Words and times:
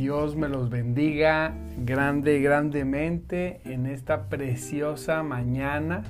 Dios 0.00 0.34
me 0.34 0.48
los 0.48 0.70
bendiga 0.70 1.52
grande, 1.84 2.40
grandemente 2.40 3.60
en 3.66 3.84
esta 3.84 4.30
preciosa 4.30 5.22
mañana. 5.22 6.04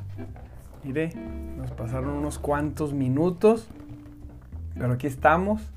Mire, 0.84 1.10
nos 1.56 1.72
pasaron 1.72 2.10
unos 2.10 2.38
cuantos 2.38 2.94
minutos, 2.94 3.68
pero 4.78 4.92
aquí 4.92 5.08
estamos. 5.08 5.72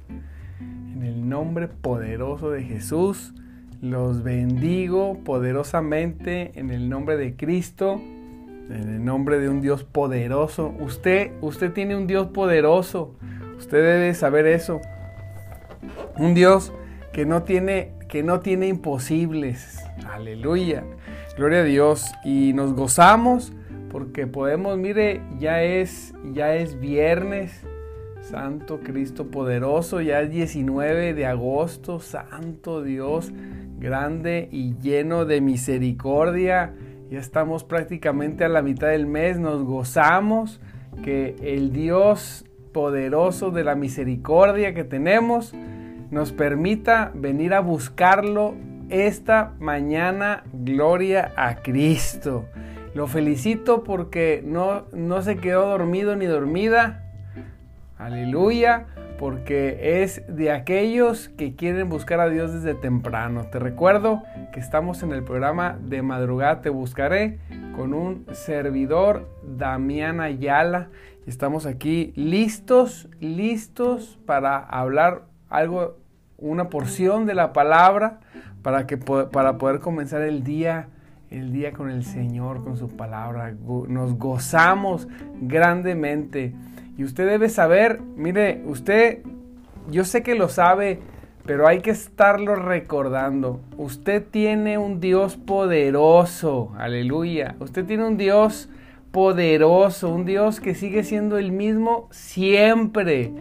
En 0.59 1.02
el 1.02 1.27
nombre 1.27 1.68
poderoso 1.68 2.52
de 2.52 2.62
Jesús, 2.62 3.34
los 3.81 4.21
bendigo 4.21 5.18
poderosamente 5.23 6.52
en 6.54 6.70
el 6.70 6.90
nombre 6.90 7.18
de 7.18 7.35
Cristo, 7.35 7.95
en 7.95 8.90
el 8.90 9.04
nombre 9.04 9.40
de 9.40 9.49
un 9.49 9.59
Dios 9.59 9.84
poderoso. 9.84 10.71
Usted, 10.80 11.32
usted 11.41 11.73
tiene 11.73 11.98
un 11.98 12.05
Dios 12.05 12.27
poderoso. 12.27 13.16
Usted 13.57 13.80
debe 13.80 14.13
saber 14.13 14.45
eso. 14.45 14.82
Un 16.20 16.35
Dios 16.35 16.71
que 17.12 17.26
no 17.26 17.41
tiene 17.41 17.93
que 18.13 18.22
no 18.22 18.41
tiene 18.41 18.67
imposibles. 18.67 19.84
Aleluya. 20.08 20.84
Gloria 21.35 21.62
a 21.62 21.63
Dios 21.63 22.13
y 22.23 22.54
nos 22.54 22.76
gozamos 22.76 23.54
porque 23.90 24.27
podemos, 24.27 24.77
mire, 24.77 25.24
ya 25.40 25.63
es 25.63 26.13
ya 26.32 26.54
es 26.54 26.79
viernes. 26.79 27.60
Santo 28.21 28.82
Cristo 28.82 29.32
poderoso, 29.32 29.99
ya 29.99 30.21
es 30.21 30.29
19 30.29 31.15
de 31.15 31.26
agosto, 31.26 31.99
Santo 31.99 32.84
Dios, 32.84 33.34
grande 33.79 34.48
y 34.51 34.76
lleno 34.77 35.26
de 35.26 35.41
misericordia. 35.41 36.76
Ya 37.10 37.20
estamos 37.20 37.63
prácticamente 37.63 38.43
a 38.43 38.48
la 38.48 38.62
mitad 38.62 38.90
del 38.90 39.07
mes, 39.07 39.40
nos 39.40 39.63
gozamos 39.63 40.62
que 41.04 41.35
el 41.41 41.73
Dios 41.73 42.45
poderoso 42.73 43.49
de 43.49 43.63
la 43.63 43.73
misericordia 43.73 44.76
que 44.76 44.84
tenemos 44.84 45.55
nos 46.14 46.32
permita 46.32 47.12
venir 47.16 47.56
a 47.56 47.60
buscarlo 47.60 48.54
esta 48.90 49.54
mañana. 49.60 50.44
Gloria 50.54 51.32
a 51.36 51.56
Cristo. 51.56 52.46
Lo 52.94 53.08
felicito 53.08 53.84
porque 53.84 54.44
no, 54.46 54.84
no 54.94 55.24
se 55.24 55.38
quedó 55.38 55.68
dormido 55.68 56.16
ni 56.16 56.28
dormida. 56.28 57.04
Aleluya. 57.98 58.86
Porque 59.18 60.04
es 60.04 60.22
de 60.28 60.52
aquellos 60.52 61.30
que 61.30 61.56
quieren 61.56 61.90
buscar 61.90 62.20
a 62.20 62.30
Dios 62.30 62.54
desde 62.54 62.76
temprano. 62.76 63.46
Te 63.52 63.58
recuerdo 63.58 64.22
que 64.52 64.59
estamos 64.59 65.02
en 65.02 65.14
el 65.14 65.24
programa 65.24 65.80
de 65.81 66.02
madrugada 66.02 66.62
Te 66.62 66.69
Buscaré 66.69 67.40
con 67.75 67.94
un 67.94 68.25
servidor, 68.34 69.30
Damián 69.44 70.19
Ayala. 70.19 70.90
Estamos 71.25 71.66
aquí 71.66 72.12
listos, 72.16 73.08
listos 73.19 74.19
para 74.25 74.58
hablar 74.58 75.24
algo 75.50 76.03
una 76.44 76.69
porción 76.69 77.25
de 77.25 77.34
la 77.34 77.53
palabra 77.53 78.19
para, 78.62 78.86
que, 78.86 78.97
para 78.97 79.58
poder 79.58 79.80
comenzar 79.80 80.22
el 80.22 80.44
día, 80.44 80.88
el 81.31 81.52
día 81.52 81.74
con 81.74 81.90
el 81.90 82.03
Señor, 82.03 82.63
con 82.63 82.78
su 82.78 82.90
palabra. 82.90 83.53
Nos 83.88 84.18
gozamos 84.18 85.08
grandemente. 85.41 86.53
Y 86.97 87.03
usted 87.03 87.28
debe 87.28 87.50
saber, 87.50 88.01
mire, 88.16 88.62
usted, 88.66 89.19
yo 89.90 90.06
sé 90.06 90.22
que 90.22 90.35
lo 90.35 90.50
sabe, 90.50 91.00
pero 91.45 91.67
hay 91.67 91.79
que 91.79 91.91
estarlo 91.91 92.56
recordando. 92.56 93.59
Usted 93.78 94.23
tiene 94.29 94.78
un 94.78 95.00
Dios 95.00 95.38
poderoso, 95.38 96.72
aleluya. 96.78 97.56
Usted 97.59 97.85
tiene 97.85 98.06
un 98.06 98.17
Dios 98.17 98.69
poderoso, 99.12 100.09
un 100.09 100.25
Dios 100.25 100.59
que 100.59 100.75
sigue 100.75 101.03
siendo 101.03 101.38
el 101.38 101.51
mismo 101.51 102.07
siempre. 102.12 103.31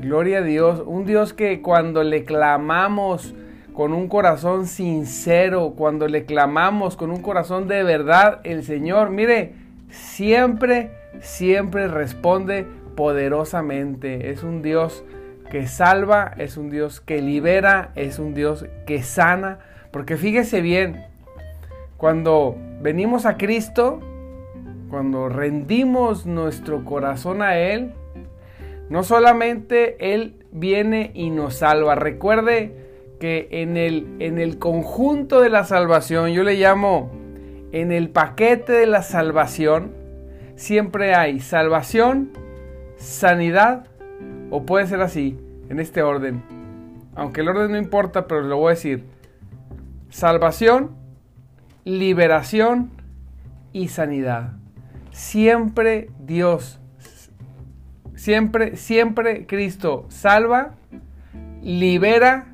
Gloria 0.00 0.38
a 0.38 0.42
Dios, 0.42 0.82
un 0.86 1.06
Dios 1.06 1.32
que 1.32 1.60
cuando 1.60 2.04
le 2.04 2.24
clamamos 2.24 3.34
con 3.74 3.92
un 3.92 4.08
corazón 4.08 4.66
sincero, 4.66 5.74
cuando 5.76 6.06
le 6.06 6.24
clamamos 6.24 6.96
con 6.96 7.10
un 7.10 7.20
corazón 7.20 7.66
de 7.66 7.82
verdad, 7.82 8.40
el 8.44 8.62
Señor, 8.62 9.10
mire, 9.10 9.54
siempre, 9.90 10.92
siempre 11.20 11.88
responde 11.88 12.64
poderosamente. 12.94 14.30
Es 14.30 14.44
un 14.44 14.62
Dios 14.62 15.04
que 15.50 15.66
salva, 15.66 16.32
es 16.38 16.56
un 16.56 16.70
Dios 16.70 17.00
que 17.00 17.20
libera, 17.20 17.90
es 17.96 18.20
un 18.20 18.34
Dios 18.34 18.66
que 18.86 19.02
sana. 19.02 19.58
Porque 19.90 20.16
fíjese 20.16 20.60
bien, 20.60 21.06
cuando 21.96 22.56
venimos 22.80 23.26
a 23.26 23.36
Cristo, 23.36 23.98
cuando 24.90 25.28
rendimos 25.28 26.24
nuestro 26.24 26.84
corazón 26.84 27.42
a 27.42 27.58
Él, 27.58 27.94
no 28.90 29.02
solamente 29.02 30.14
Él 30.14 30.34
viene 30.50 31.10
y 31.14 31.30
nos 31.30 31.56
salva. 31.56 31.94
Recuerde 31.94 32.74
que 33.20 33.48
en 33.50 33.76
el, 33.76 34.16
en 34.20 34.38
el 34.38 34.58
conjunto 34.58 35.40
de 35.40 35.50
la 35.50 35.64
salvación, 35.64 36.30
yo 36.30 36.44
le 36.44 36.54
llamo 36.54 37.10
en 37.72 37.92
el 37.92 38.10
paquete 38.10 38.72
de 38.72 38.86
la 38.86 39.02
salvación, 39.02 39.92
siempre 40.56 41.14
hay 41.14 41.40
salvación, 41.40 42.30
sanidad, 42.96 43.86
o 44.50 44.64
puede 44.64 44.86
ser 44.86 45.00
así, 45.02 45.38
en 45.68 45.80
este 45.80 46.02
orden. 46.02 46.42
Aunque 47.14 47.42
el 47.42 47.48
orden 47.48 47.72
no 47.72 47.78
importa, 47.78 48.26
pero 48.26 48.42
lo 48.42 48.56
voy 48.56 48.68
a 48.68 48.74
decir. 48.74 49.04
Salvación, 50.08 50.96
liberación 51.84 52.90
y 53.72 53.88
sanidad. 53.88 54.52
Siempre 55.10 56.10
Dios 56.20 56.80
Siempre, 58.18 58.76
siempre 58.76 59.46
Cristo 59.46 60.06
salva, 60.08 60.74
libera 61.62 62.46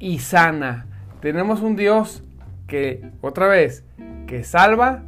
y 0.00 0.18
sana. 0.18 0.86
Tenemos 1.20 1.62
un 1.62 1.76
Dios 1.76 2.24
que, 2.66 3.08
otra 3.20 3.46
vez, 3.46 3.84
que 4.26 4.42
salva, 4.42 5.04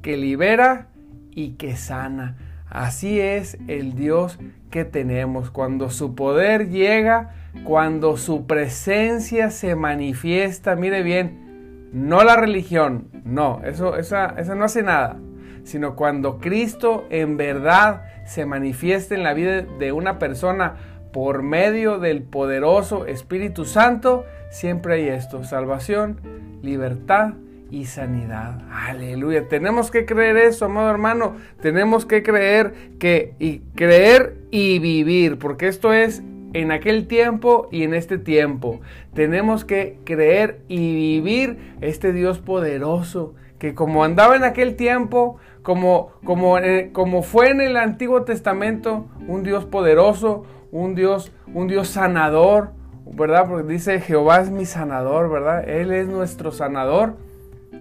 que 0.00 0.16
libera 0.16 0.88
y 1.30 1.56
que 1.56 1.76
sana. 1.76 2.38
Así 2.70 3.20
es 3.20 3.58
el 3.68 3.94
Dios 3.94 4.38
que 4.70 4.86
tenemos. 4.86 5.50
Cuando 5.50 5.90
su 5.90 6.14
poder 6.14 6.70
llega, 6.70 7.34
cuando 7.64 8.16
su 8.16 8.46
presencia 8.46 9.50
se 9.50 9.76
manifiesta, 9.76 10.74
mire 10.74 11.02
bien, 11.02 11.90
no 11.92 12.24
la 12.24 12.36
religión, 12.36 13.08
no, 13.26 13.60
eso, 13.62 13.98
esa, 13.98 14.34
esa 14.38 14.54
no 14.54 14.64
hace 14.64 14.82
nada, 14.82 15.18
sino 15.64 15.96
cuando 15.96 16.38
Cristo 16.38 17.06
en 17.10 17.36
verdad 17.36 18.02
se 18.26 18.46
manifieste 18.46 19.14
en 19.14 19.22
la 19.22 19.34
vida 19.34 19.62
de 19.62 19.92
una 19.92 20.18
persona 20.18 20.76
por 21.12 21.42
medio 21.42 21.98
del 21.98 22.22
poderoso 22.22 23.06
Espíritu 23.06 23.64
Santo, 23.64 24.24
siempre 24.50 24.94
hay 24.94 25.08
esto, 25.08 25.44
salvación, 25.44 26.20
libertad 26.62 27.34
y 27.70 27.86
sanidad. 27.86 28.62
Aleluya. 28.70 29.48
Tenemos 29.48 29.90
que 29.90 30.06
creer 30.06 30.36
eso, 30.36 30.64
amado 30.64 30.90
hermano. 30.90 31.36
Tenemos 31.60 32.06
que 32.06 32.22
creer 32.22 32.74
que 32.98 33.34
y 33.38 33.60
creer 33.74 34.36
y 34.50 34.78
vivir, 34.78 35.38
porque 35.38 35.68
esto 35.68 35.92
es 35.92 36.22
en 36.52 36.70
aquel 36.70 37.06
tiempo 37.06 37.68
y 37.70 37.82
en 37.82 37.94
este 37.94 38.18
tiempo. 38.18 38.80
Tenemos 39.12 39.64
que 39.64 39.98
creer 40.04 40.60
y 40.68 40.94
vivir 40.94 41.74
este 41.80 42.12
Dios 42.12 42.38
poderoso 42.38 43.34
que 43.58 43.74
como 43.74 44.04
andaba 44.04 44.36
en 44.36 44.44
aquel 44.44 44.76
tiempo, 44.76 45.36
como, 45.62 46.12
como, 46.24 46.58
eh, 46.58 46.90
como 46.92 47.22
fue 47.22 47.50
en 47.50 47.60
el 47.60 47.76
Antiguo 47.76 48.22
Testamento, 48.24 49.06
un 49.26 49.42
Dios 49.42 49.64
poderoso, 49.64 50.44
un 50.70 50.94
Dios, 50.94 51.32
un 51.52 51.68
Dios 51.68 51.88
sanador, 51.88 52.70
¿verdad? 53.06 53.46
Porque 53.48 53.72
dice 53.72 54.00
Jehová 54.00 54.40
es 54.40 54.50
mi 54.50 54.64
sanador, 54.64 55.30
¿verdad? 55.30 55.68
Él 55.68 55.92
es 55.92 56.08
nuestro 56.08 56.52
sanador. 56.52 57.16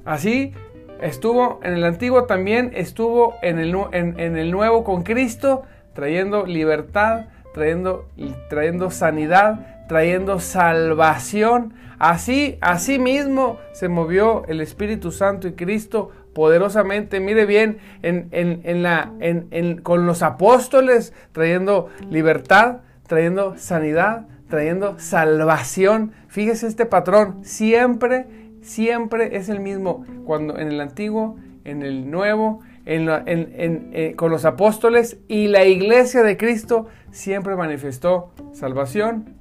Así 0.05 0.53
estuvo 1.01 1.59
en 1.63 1.73
el 1.73 1.83
Antiguo 1.83 2.25
también, 2.25 2.71
estuvo 2.73 3.35
en 3.41 3.59
el, 3.59 3.75
en, 3.91 4.37
el 4.37 4.51
Nuevo 4.51 4.83
con 4.83 5.03
Cristo, 5.03 5.63
trayendo 5.93 6.45
libertad, 6.45 7.25
trayendo, 7.53 8.07
trayendo 8.49 8.91
sanidad, 8.91 9.85
trayendo 9.87 10.39
salvación. 10.39 11.73
Así, 12.03 12.57
así 12.59 12.99
mismo 12.99 13.59
se 13.71 13.87
movió 13.87 14.43
el 14.47 14.59
Espíritu 14.59 15.09
Santo 15.13 15.47
y 15.47 15.53
Cristo 15.53 16.09
poderosamente, 16.33 17.21
mire 17.21 17.45
bien, 17.45 17.77
en, 18.01 19.77
con 19.83 20.05
los 20.05 20.21
apóstoles, 20.21 21.13
trayendo 21.31 21.87
libertad, 22.09 22.79
trayendo 23.07 23.55
sanidad, 23.55 24.27
trayendo 24.49 24.99
salvación. 24.99 26.11
Fíjese 26.27 26.67
este 26.67 26.85
patrón, 26.85 27.37
siempre, 27.45 28.25
siempre 28.61 29.37
es 29.37 29.47
el 29.47 29.61
mismo. 29.61 30.05
Cuando 30.25 30.59
en 30.59 30.67
el 30.67 30.81
antiguo, 30.81 31.37
en 31.63 31.83
el 31.83 32.11
nuevo, 32.11 32.59
eh, 32.85 34.13
con 34.17 34.29
los 34.29 34.43
apóstoles 34.43 35.19
y 35.29 35.47
la 35.47 35.63
iglesia 35.63 36.21
de 36.21 36.35
Cristo 36.35 36.87
siempre 37.11 37.55
manifestó 37.55 38.33
salvación, 38.51 39.35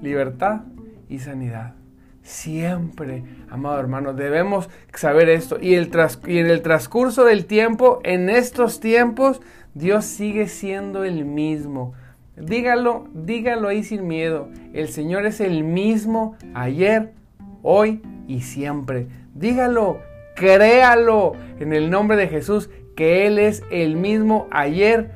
libertad 0.00 0.60
y 1.08 1.18
sanidad. 1.18 1.74
Siempre, 2.24 3.22
amado 3.50 3.78
hermano, 3.78 4.14
debemos 4.14 4.70
saber 4.94 5.28
esto. 5.28 5.58
Y, 5.60 5.74
el 5.74 5.90
y 6.26 6.38
en 6.38 6.46
el 6.46 6.62
transcurso 6.62 7.24
del 7.24 7.44
tiempo, 7.44 8.00
en 8.02 8.30
estos 8.30 8.80
tiempos, 8.80 9.42
Dios 9.74 10.06
sigue 10.06 10.48
siendo 10.48 11.04
el 11.04 11.26
mismo. 11.26 11.92
Dígalo, 12.36 13.08
dígalo 13.12 13.68
ahí 13.68 13.84
sin 13.84 14.06
miedo. 14.06 14.48
El 14.72 14.88
Señor 14.88 15.26
es 15.26 15.38
el 15.40 15.64
mismo 15.64 16.36
ayer, 16.54 17.12
hoy 17.62 18.00
y 18.26 18.40
siempre. 18.40 19.06
Dígalo, 19.34 20.00
créalo 20.34 21.34
en 21.60 21.74
el 21.74 21.90
nombre 21.90 22.16
de 22.16 22.28
Jesús, 22.28 22.70
que 22.96 23.26
Él 23.26 23.38
es 23.38 23.62
el 23.70 23.96
mismo 23.96 24.48
ayer, 24.50 25.10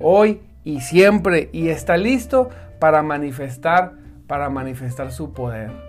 hoy 0.00 0.40
y 0.64 0.80
siempre. 0.80 1.50
Y 1.52 1.68
está 1.68 1.98
listo 1.98 2.48
para 2.78 3.02
manifestar, 3.02 3.92
para 4.26 4.48
manifestar 4.48 5.12
su 5.12 5.34
poder. 5.34 5.83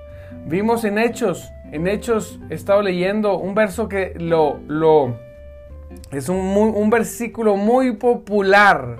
Vimos 0.46 0.84
en 0.84 0.98
Hechos, 0.98 1.52
en 1.72 1.88
Hechos 1.88 2.40
he 2.50 2.54
estado 2.54 2.82
leyendo 2.82 3.38
un 3.38 3.56
verso 3.56 3.90
que 3.90 4.14
lo, 4.18 4.60
lo 4.68 5.16
es 6.12 6.30
un, 6.30 6.38
un 6.38 6.90
versículo 6.90 7.56
muy 7.56 7.94
popular. 7.94 8.98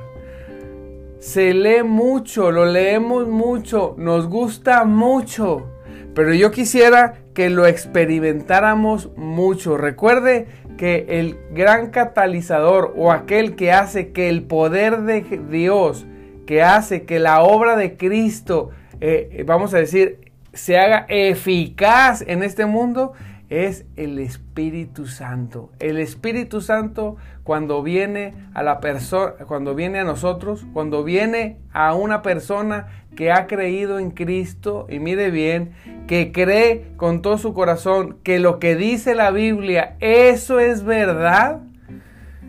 Se 1.20 1.54
lee 1.54 1.84
mucho, 1.84 2.52
lo 2.52 2.66
leemos 2.66 3.28
mucho, 3.28 3.96
nos 3.98 4.28
gusta 4.28 4.84
mucho, 4.84 5.66
pero 6.14 6.34
yo 6.34 6.52
quisiera 6.52 7.16
que 7.34 7.50
lo 7.50 7.66
experimentáramos 7.66 9.10
mucho. 9.16 9.78
Recuerde 9.78 10.48
que 10.78 11.06
el 11.10 11.38
gran 11.52 11.90
catalizador 11.90 12.94
o 12.96 13.12
aquel 13.12 13.56
que 13.56 13.72
hace 13.72 14.12
que 14.12 14.30
el 14.30 14.44
poder 14.44 15.02
de 15.02 15.22
Dios, 15.50 16.06
que 16.46 16.62
hace 16.62 17.04
que 17.04 17.20
la 17.20 17.42
obra 17.42 17.76
de 17.76 17.98
Cristo, 17.98 18.70
eh, 19.02 19.44
vamos 19.48 19.74
a 19.74 19.78
decir, 19.78 20.25
se 20.56 20.80
haga 20.80 21.06
eficaz 21.10 22.24
en 22.26 22.42
este 22.42 22.66
mundo 22.66 23.14
es 23.50 23.86
el 23.96 24.18
Espíritu 24.20 25.06
Santo. 25.06 25.72
El 25.80 25.98
Espíritu 25.98 26.62
Santo 26.62 27.18
cuando 27.44 27.84
viene 27.84 28.34
a 28.54 28.64
la 28.64 28.80
persona, 28.80 29.34
cuando 29.46 29.76
viene 29.76 30.00
a 30.00 30.04
nosotros, 30.04 30.66
cuando 30.74 31.04
viene 31.04 31.60
a 31.72 31.94
una 31.94 32.22
persona 32.22 32.88
que 33.16 33.32
ha 33.32 33.48
creído 33.48 34.00
en 34.00 34.12
Cristo 34.12 34.88
y 34.90 35.00
mire 35.00 35.30
bien, 35.30 35.74
que 36.08 36.32
cree 36.32 36.94
con 36.98 37.22
todo 37.22 37.38
su 37.38 37.54
corazón 37.54 38.18
que 38.24 38.40
lo 38.40 38.58
que 38.60 38.76
dice 38.76 39.14
la 39.14 39.30
Biblia, 39.30 39.96
eso 40.00 40.60
es 40.60 40.84
verdad. 40.84 41.62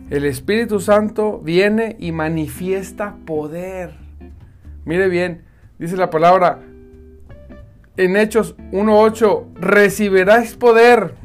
El 0.09 0.25
Espíritu 0.25 0.79
Santo 0.79 1.39
viene 1.39 1.95
y 1.99 2.11
manifiesta 2.11 3.17
poder. 3.25 3.91
Mire 4.85 5.09
bien, 5.09 5.43
dice 5.77 5.97
la 5.97 6.09
palabra, 6.09 6.59
en 7.97 8.15
Hechos 8.15 8.55
1.8, 8.71 9.55
recibiráis 9.55 10.55
poder 10.55 11.15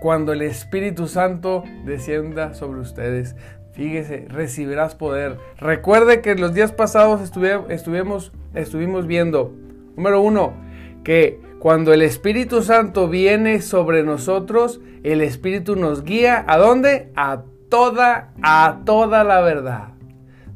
cuando 0.00 0.32
el 0.32 0.42
Espíritu 0.42 1.08
Santo 1.08 1.64
descienda 1.84 2.54
sobre 2.54 2.80
ustedes. 2.80 3.34
Fíjese, 3.72 4.26
recibirás 4.28 4.94
poder. 4.94 5.36
Recuerde 5.58 6.22
que 6.22 6.30
en 6.30 6.40
los 6.40 6.54
días 6.54 6.72
pasados 6.72 7.20
estuvimos, 7.20 8.32
estuvimos 8.54 9.06
viendo, 9.06 9.52
número 9.96 10.20
uno, 10.20 10.54
que 11.02 11.40
cuando 11.58 11.92
el 11.92 12.02
Espíritu 12.02 12.62
Santo 12.62 13.08
viene 13.08 13.60
sobre 13.60 14.04
nosotros, 14.04 14.80
el 15.02 15.20
Espíritu 15.20 15.74
nos 15.74 16.04
guía 16.04 16.44
a 16.46 16.56
dónde? 16.56 17.10
A 17.16 17.42
toda, 17.68 18.32
a 18.42 18.82
toda 18.84 19.24
la 19.24 19.40
verdad. 19.40 19.95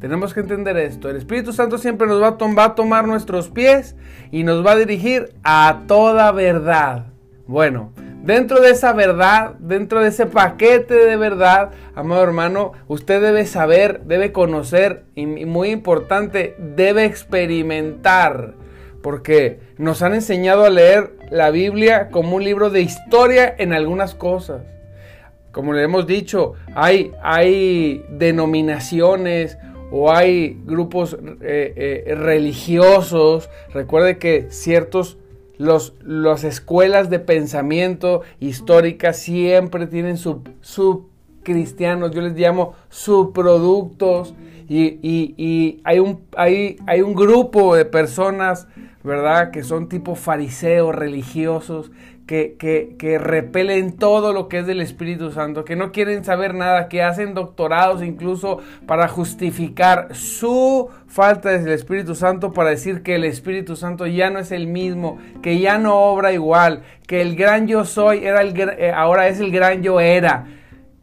Tenemos 0.01 0.33
que 0.33 0.41
entender 0.41 0.79
esto. 0.79 1.11
El 1.11 1.17
Espíritu 1.17 1.53
Santo 1.53 1.77
siempre 1.77 2.07
nos 2.07 2.23
va 2.23 2.65
a, 2.65 2.75
tomar 2.75 3.07
nuestros 3.07 3.51
pies 3.51 3.97
y 4.31 4.45
nos 4.45 4.65
va 4.65 4.73
a 4.73 4.77
dirigir 4.77 5.35
a 5.45 5.83
toda 5.87 6.33
verdad. 6.33 7.07
Bueno, 7.47 7.93
dentro 8.23 8.61
de 8.61 8.71
esa 8.71 8.95
verdad, 8.95 9.57
dentro 9.59 10.01
de 10.01 10.09
ese 10.09 10.25
paquete 10.25 10.95
de 10.95 11.17
verdad, 11.17 11.73
amado 11.95 12.23
hermano, 12.23 12.73
usted 12.89 13.21
debe 13.21 13.45
saber, 13.45 14.01
debe 14.05 14.33
conocer 14.33 15.05
y 15.15 15.27
muy 15.27 15.69
importante, 15.69 16.57
debe 16.59 17.05
experimentar. 17.05 18.55
Porque 19.03 19.61
nos 19.77 20.01
han 20.01 20.15
enseñado 20.15 20.65
a 20.65 20.71
leer 20.71 21.15
la 21.31 21.51
Biblia 21.51 22.09
como 22.09 22.37
un 22.37 22.45
libro 22.45 22.71
de 22.71 22.81
historia 22.81 23.55
en 23.59 23.75
algunas 23.75 24.15
cosas. 24.15 24.63
Como 25.53 25.73
le 25.73 25.83
hemos 25.83 26.07
dicho, 26.07 26.55
hay, 26.75 28.05
denominaciones 28.09 29.59
o 29.91 30.13
hay 30.13 30.61
grupos 30.65 31.17
eh, 31.41 32.05
eh, 32.07 32.15
religiosos. 32.15 33.51
Recuerde 33.73 34.19
que 34.19 34.47
ciertos, 34.51 35.19
los, 35.59 35.95
las 36.05 36.45
escuelas 36.45 37.11
de 37.11 37.19
pensamiento 37.19 38.23
históricas 38.39 39.19
siempre 39.19 39.87
tienen 39.87 40.17
sub, 40.17 40.49
cristianos, 41.43 42.13
yo 42.13 42.21
les 42.21 42.35
llamo 42.35 42.75
subproductos. 42.89 44.35
Y, 44.69 45.01
y, 45.03 45.81
hay, 45.83 45.99
un, 45.99 46.21
hay, 46.37 46.77
hay 46.87 47.03
un 47.03 47.15
grupo 47.15 47.75
de 47.75 47.85
personas, 47.85 48.69
¿verdad? 49.03 49.51
Que 49.51 49.65
son 49.65 49.89
tipo 49.89 50.15
fariseos 50.15 50.95
religiosos, 50.95 51.91
que, 52.31 53.19
repelen 53.21 53.97
todo 53.97 54.33
lo 54.33 54.47
que 54.47 54.61
es 54.61 54.67
del 54.67 54.81
Espíritu 54.81 55.33
Santo, 55.33 55.65
que 55.65 55.75
no 55.75 55.91
quieren 55.91 56.25
saber 56.25 56.55
nada, 56.55 56.89
que 56.89 57.03
hacen 57.03 57.35
doctorados 57.35 58.05
incluso 58.05 58.59
para 58.87 59.09
justificar 59.09 60.15
su 60.15 60.89
falta 61.09 61.51
del 61.51 61.73
Espíritu 61.73 62.15
Santo, 62.15 62.53
para 62.53 62.71
decir 62.71 63.03
que 63.03 63.17
el 63.17 63.25
Espíritu 63.25 63.75
Santo 63.75 64.07
ya 64.07 64.31
no 64.31 64.39
es 64.39 64.53
el 64.53 64.69
mismo, 64.69 65.19
que 65.43 65.59
ya 65.59 65.79
no 65.79 65.97
obra 65.97 66.33
igual, 66.33 66.83
que 67.09 67.21
el 67.21 67.35
gran 67.35 67.67
yo 67.67 67.85
soy 67.85 68.25
era 68.25 68.43
el, 68.43 68.57
eh, 68.57 68.93
ahora 68.95 69.27
es 69.27 69.41
el 69.41 69.51
gran 69.51 69.83
yo 69.83 69.99
era. 69.99 70.47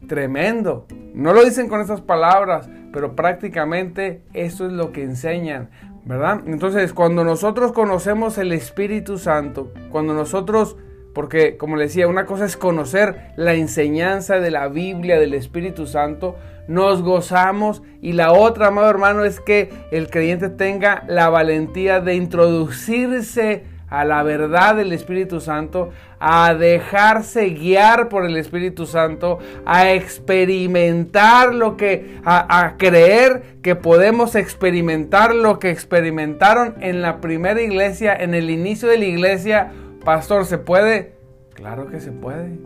Tremendo. 0.06 0.86
No 1.12 1.34
lo 1.34 1.44
dicen 1.44 1.68
con 1.68 1.82
esas 1.82 2.00
palabras, 2.00 2.70
pero 2.90 3.14
prácticamente 3.14 4.22
eso 4.32 4.64
es 4.64 4.72
lo 4.72 4.92
que 4.92 5.02
enseñan. 5.02 5.68
¿verdad? 6.06 6.40
Entonces, 6.46 6.94
cuando 6.94 7.22
nosotros 7.22 7.72
conocemos 7.72 8.38
el 8.38 8.52
Espíritu 8.52 9.18
Santo, 9.18 9.74
cuando 9.90 10.14
nosotros 10.14 10.78
porque, 11.18 11.56
como 11.56 11.74
le 11.74 11.86
decía, 11.86 12.06
una 12.06 12.26
cosa 12.26 12.44
es 12.44 12.56
conocer 12.56 13.32
la 13.34 13.54
enseñanza 13.54 14.38
de 14.38 14.52
la 14.52 14.68
Biblia, 14.68 15.18
del 15.18 15.34
Espíritu 15.34 15.88
Santo, 15.88 16.36
nos 16.68 17.02
gozamos 17.02 17.82
y 18.00 18.12
la 18.12 18.30
otra, 18.30 18.68
amado 18.68 18.88
hermano, 18.88 19.24
es 19.24 19.40
que 19.40 19.68
el 19.90 20.10
creyente 20.10 20.48
tenga 20.48 21.02
la 21.08 21.28
valentía 21.28 22.00
de 22.00 22.14
introducirse 22.14 23.64
a 23.88 24.04
la 24.04 24.22
verdad 24.22 24.76
del 24.76 24.92
Espíritu 24.92 25.40
Santo, 25.40 25.90
a 26.20 26.54
dejarse 26.54 27.48
guiar 27.48 28.08
por 28.08 28.24
el 28.24 28.36
Espíritu 28.36 28.86
Santo, 28.86 29.40
a 29.66 29.90
experimentar 29.90 31.52
lo 31.52 31.76
que, 31.76 32.20
a, 32.24 32.60
a, 32.64 32.76
creer 32.76 33.42
que 33.60 33.74
podemos 33.74 34.36
experimentar 34.36 35.34
lo 35.34 35.58
que 35.58 35.70
experimentaron 35.70 36.76
en 36.80 37.02
la 37.02 37.20
primera 37.20 37.60
iglesia, 37.60 38.14
en 38.14 38.34
el 38.34 38.50
inicio 38.50 38.88
de 38.88 38.98
la 38.98 39.04
iglesia, 39.06 39.72
Pastor, 40.08 40.46
¿se 40.46 40.56
puede? 40.56 41.12
Claro 41.52 41.88
que 41.88 42.00
se 42.00 42.12
puede. 42.12 42.58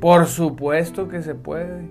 Por 0.00 0.26
supuesto 0.26 1.08
que 1.08 1.24
se 1.24 1.34
puede. 1.34 1.88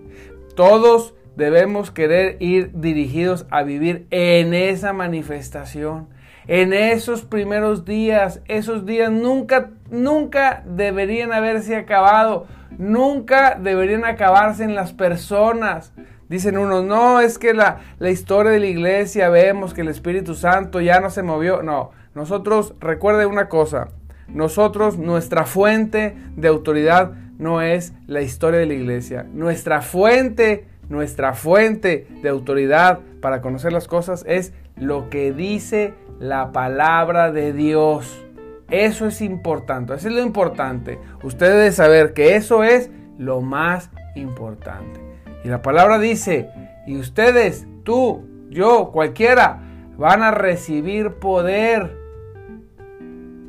Todos 0.56 1.14
debemos 1.36 1.92
querer 1.92 2.38
ir 2.40 2.72
dirigidos 2.74 3.46
a 3.50 3.64
vivir 3.64 4.08
en 4.12 4.54
esa 4.54 4.94
manifestación. 4.94 6.08
En 6.48 6.72
esos 6.72 7.26
primeros 7.26 7.84
días, 7.84 8.42
esos 8.48 8.86
días 8.86 9.12
nunca, 9.12 9.72
nunca 9.92 10.64
deberían 10.66 11.34
haberse 11.34 11.76
acabado. 11.76 12.48
Nunca 12.78 13.60
deberían 13.62 14.06
acabarse 14.06 14.64
en 14.64 14.74
las 14.74 14.94
personas. 14.94 15.92
Dicen 16.30 16.58
unos, 16.58 16.86
no, 16.86 17.20
es 17.20 17.38
que 17.38 17.54
la, 17.54 17.80
la 18.00 18.10
historia 18.10 18.54
de 18.54 18.62
la 18.62 18.68
iglesia 18.68 19.28
vemos 19.28 19.74
que 19.74 19.82
el 19.82 19.90
Espíritu 19.90 20.34
Santo 20.34 20.80
ya 20.80 21.02
no 21.02 21.10
se 21.10 21.24
movió. 21.24 21.62
No, 21.62 21.92
nosotros 22.16 22.74
recuerde 22.80 23.26
una 23.26 23.50
cosa, 23.50 23.90
nosotros, 24.28 24.98
nuestra 24.98 25.46
fuente 25.46 26.16
de 26.36 26.48
autoridad 26.48 27.14
no 27.38 27.62
es 27.62 27.94
la 28.08 28.22
historia 28.22 28.60
de 28.60 28.66
la 28.66 28.74
iglesia. 28.74 29.26
Nuestra 29.32 29.82
fuente, 29.82 30.68
nuestra 30.90 31.34
fuente 31.34 32.08
de 32.22 32.30
autoridad 32.30 33.00
para 33.22 33.42
conocer 33.42 33.74
las 33.74 33.88
cosas 33.88 34.24
es 34.28 34.54
lo 34.76 35.10
que 35.10 35.32
dice 35.32 35.94
la 36.20 36.52
palabra 36.52 37.32
de 37.32 37.54
Dios. 37.54 38.26
Eso 38.70 39.08
es 39.08 39.22
importante, 39.22 39.94
eso 39.94 40.10
es 40.10 40.14
lo 40.14 40.22
importante. 40.22 41.00
Usted 41.24 41.48
debe 41.52 41.72
saber 41.72 42.14
que 42.14 42.36
eso 42.36 42.64
es 42.64 42.90
lo 43.18 43.42
más 43.42 43.92
importante. 44.16 45.00
Y 45.44 45.48
la 45.48 45.62
palabra 45.62 46.00
dice, 46.00 46.50
y 46.86 46.98
ustedes, 46.98 47.66
tú, 47.84 48.28
yo, 48.50 48.92
cualquiera, 48.92 49.62
van 49.98 50.22
a 50.22 50.32
recibir 50.32 51.14
poder 51.14 52.07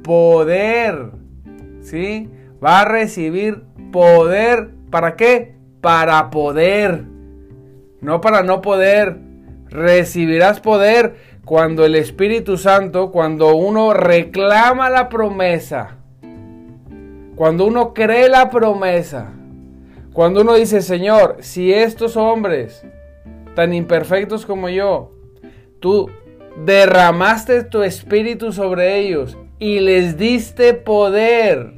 poder. 0.08 1.12
¿Sí? 1.82 2.28
Va 2.64 2.80
a 2.80 2.84
recibir 2.84 3.62
poder. 3.92 4.70
¿Para 4.90 5.14
qué? 5.14 5.58
para 5.80 6.30
poder, 6.30 7.04
no 8.00 8.20
para 8.20 8.42
no 8.42 8.60
poder. 8.60 9.16
Recibirás 9.70 10.60
poder 10.60 11.16
cuando 11.44 11.84
el 11.84 11.94
Espíritu 11.94 12.56
Santo, 12.56 13.10
cuando 13.10 13.54
uno 13.54 13.92
reclama 13.92 14.88
la 14.88 15.10
promesa, 15.10 15.98
cuando 17.36 17.66
uno 17.66 17.92
cree 17.92 18.28
la 18.28 18.48
promesa, 18.48 19.30
cuando 20.14 20.40
uno 20.40 20.54
dice, 20.54 20.80
Señor, 20.80 21.36
si 21.40 21.72
estos 21.72 22.16
hombres 22.16 22.84
tan 23.54 23.74
imperfectos 23.74 24.46
como 24.46 24.70
yo, 24.70 25.12
tú 25.80 26.10
derramaste 26.64 27.62
tu 27.64 27.82
espíritu 27.82 28.52
sobre 28.52 28.98
ellos 28.98 29.36
y 29.58 29.80
les 29.80 30.16
diste 30.16 30.74
poder. 30.74 31.74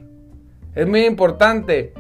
Es 0.74 0.86
muy 0.86 1.04
importante. 1.04 1.92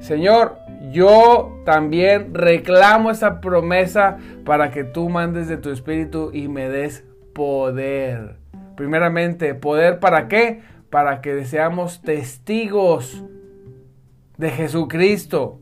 Señor, 0.00 0.56
yo 0.90 1.60
también 1.64 2.34
reclamo 2.34 3.10
esa 3.10 3.40
promesa 3.40 4.18
para 4.44 4.70
que 4.70 4.84
tú 4.84 5.08
mandes 5.08 5.48
de 5.48 5.56
tu 5.56 5.70
espíritu 5.70 6.30
y 6.32 6.48
me 6.48 6.68
des 6.68 7.04
poder. 7.34 8.36
Primeramente, 8.76 9.54
poder 9.54 10.00
para 10.00 10.26
qué? 10.26 10.62
Para 10.88 11.20
que 11.20 11.44
seamos 11.44 12.00
testigos 12.02 13.22
de 14.38 14.50
Jesucristo. 14.50 15.60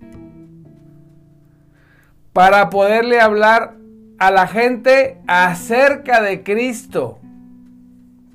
Para 2.32 2.70
poderle 2.70 3.20
hablar 3.20 3.74
a 4.18 4.30
la 4.30 4.46
gente 4.46 5.18
acerca 5.26 6.22
de 6.22 6.42
Cristo. 6.42 7.18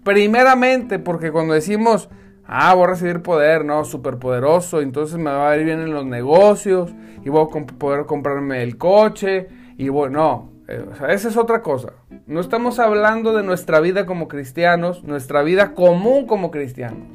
Primeramente, 0.04 1.00
porque 1.00 1.32
cuando 1.32 1.54
decimos, 1.54 2.10
ah, 2.46 2.74
voy 2.74 2.86
a 2.86 2.88
recibir 2.88 3.22
poder, 3.22 3.66
no, 3.66 3.86
superpoderoso, 3.86 4.82
entonces 4.82 5.18
me 5.18 5.32
va 5.32 5.52
a 5.52 5.58
ir 5.58 5.66
bien 5.66 5.80
en 5.80 5.94
los 5.94 6.06
negocios 6.06 6.94
y 7.24 7.30
voy 7.30 7.46
a 7.46 7.66
poder 7.78 8.06
comprarme 8.06 8.64
el 8.64 8.78
coche 8.78 9.48
y 9.78 9.90
bueno, 9.90 10.20
no, 10.20 10.54
eh, 10.68 10.86
esa 11.10 11.30
es 11.30 11.38
otra 11.38 11.62
cosa. 11.62 11.94
No 12.28 12.40
estamos 12.40 12.80
hablando 12.80 13.34
de 13.34 13.44
nuestra 13.44 13.80
vida 13.80 14.06
como 14.06 14.28
cristianos, 14.28 15.04
nuestra 15.04 15.42
vida 15.42 15.74
común 15.74 16.26
como 16.26 16.52
cristianos. 16.52 17.08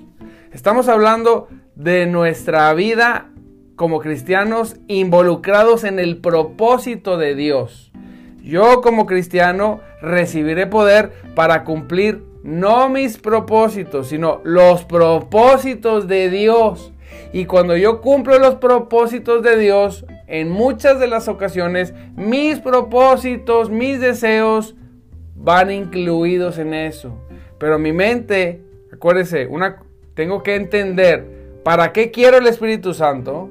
Estamos 0.52 0.88
hablando 0.88 1.48
de 1.74 2.06
nuestra 2.06 2.72
vida 2.74 3.30
como 3.76 4.00
cristianos 4.00 4.76
involucrados 4.88 5.84
en 5.84 5.98
el 5.98 6.18
propósito 6.18 7.16
de 7.16 7.34
Dios. 7.34 7.92
Yo 8.42 8.80
como 8.80 9.06
cristiano 9.06 9.80
recibiré 10.00 10.66
poder 10.66 11.12
para 11.34 11.64
cumplir 11.64 12.24
no 12.42 12.88
mis 12.88 13.18
propósitos, 13.18 14.08
sino 14.08 14.40
los 14.44 14.84
propósitos 14.84 16.08
de 16.08 16.30
Dios. 16.30 16.92
Y 17.32 17.44
cuando 17.44 17.76
yo 17.76 18.00
cumplo 18.00 18.38
los 18.38 18.56
propósitos 18.56 19.42
de 19.42 19.56
Dios, 19.58 20.04
en 20.26 20.50
muchas 20.50 20.98
de 21.00 21.06
las 21.06 21.28
ocasiones, 21.28 21.94
mis 22.16 22.60
propósitos, 22.60 23.70
mis 23.70 24.00
deseos 24.00 24.74
van 25.34 25.70
incluidos 25.70 26.58
en 26.58 26.74
eso. 26.74 27.14
Pero 27.58 27.78
mi 27.78 27.92
mente, 27.92 28.62
acuérdese, 28.92 29.46
una, 29.46 29.82
tengo 30.14 30.42
que 30.42 30.54
entender 30.54 31.60
para 31.64 31.92
qué 31.92 32.10
quiero 32.10 32.38
el 32.38 32.46
Espíritu 32.46 32.94
Santo, 32.94 33.50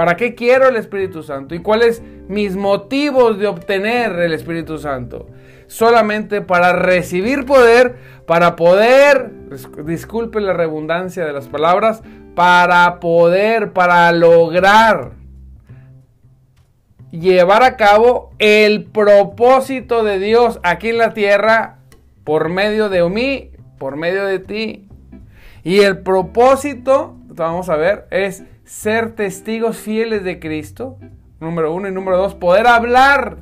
para 0.00 0.16
qué 0.16 0.34
quiero 0.34 0.66
el 0.66 0.76
Espíritu 0.76 1.22
Santo 1.22 1.54
y 1.54 1.58
cuáles 1.58 2.02
mis 2.26 2.56
motivos 2.56 3.38
de 3.38 3.46
obtener 3.46 4.12
el 4.12 4.32
Espíritu 4.32 4.78
Santo. 4.78 5.26
Solamente 5.66 6.40
para 6.40 6.72
recibir 6.72 7.44
poder, 7.44 7.96
para 8.24 8.56
poder, 8.56 9.30
disculpe 9.84 10.40
la 10.40 10.54
redundancia 10.54 11.26
de 11.26 11.34
las 11.34 11.48
palabras, 11.48 12.02
para 12.34 12.98
poder, 12.98 13.74
para 13.74 14.10
lograr 14.12 15.10
llevar 17.10 17.62
a 17.62 17.76
cabo 17.76 18.32
el 18.38 18.84
propósito 18.84 20.02
de 20.02 20.18
Dios 20.18 20.60
aquí 20.62 20.88
en 20.88 20.96
la 20.96 21.12
tierra 21.12 21.76
por 22.24 22.48
medio 22.48 22.88
de 22.88 23.06
mí, 23.06 23.50
por 23.76 23.96
medio 23.96 24.24
de 24.24 24.38
ti. 24.38 24.88
Y 25.62 25.80
el 25.80 25.98
propósito, 25.98 27.18
vamos 27.34 27.68
a 27.68 27.76
ver, 27.76 28.06
es 28.10 28.44
ser 28.70 29.16
testigos 29.16 29.78
fieles 29.78 30.22
de 30.22 30.38
Cristo, 30.38 30.96
número 31.40 31.74
uno, 31.74 31.88
y 31.88 31.92
número 31.92 32.18
dos, 32.18 32.36
poder 32.36 32.68
hablar 32.68 33.38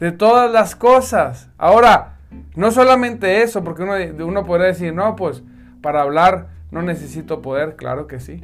de 0.00 0.10
todas 0.10 0.50
las 0.50 0.74
cosas. 0.74 1.50
Ahora, 1.58 2.16
no 2.56 2.70
solamente 2.70 3.42
eso, 3.42 3.62
porque 3.62 3.82
uno, 3.82 3.92
uno 4.26 4.46
podría 4.46 4.68
decir, 4.68 4.94
no, 4.94 5.16
pues 5.16 5.42
para 5.82 6.00
hablar 6.00 6.48
no 6.70 6.80
necesito 6.80 7.42
poder, 7.42 7.76
claro 7.76 8.06
que 8.06 8.20
sí. 8.20 8.40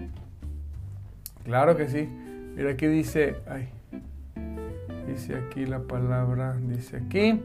Claro 1.45 1.75
que 1.75 1.89
sí. 1.89 2.07
Mira 2.55 2.73
aquí 2.73 2.87
dice, 2.87 3.37
ay, 3.49 3.71
dice 5.07 5.37
aquí 5.37 5.65
la 5.65 5.79
palabra, 5.79 6.55
dice 6.61 6.99
aquí, 6.99 7.41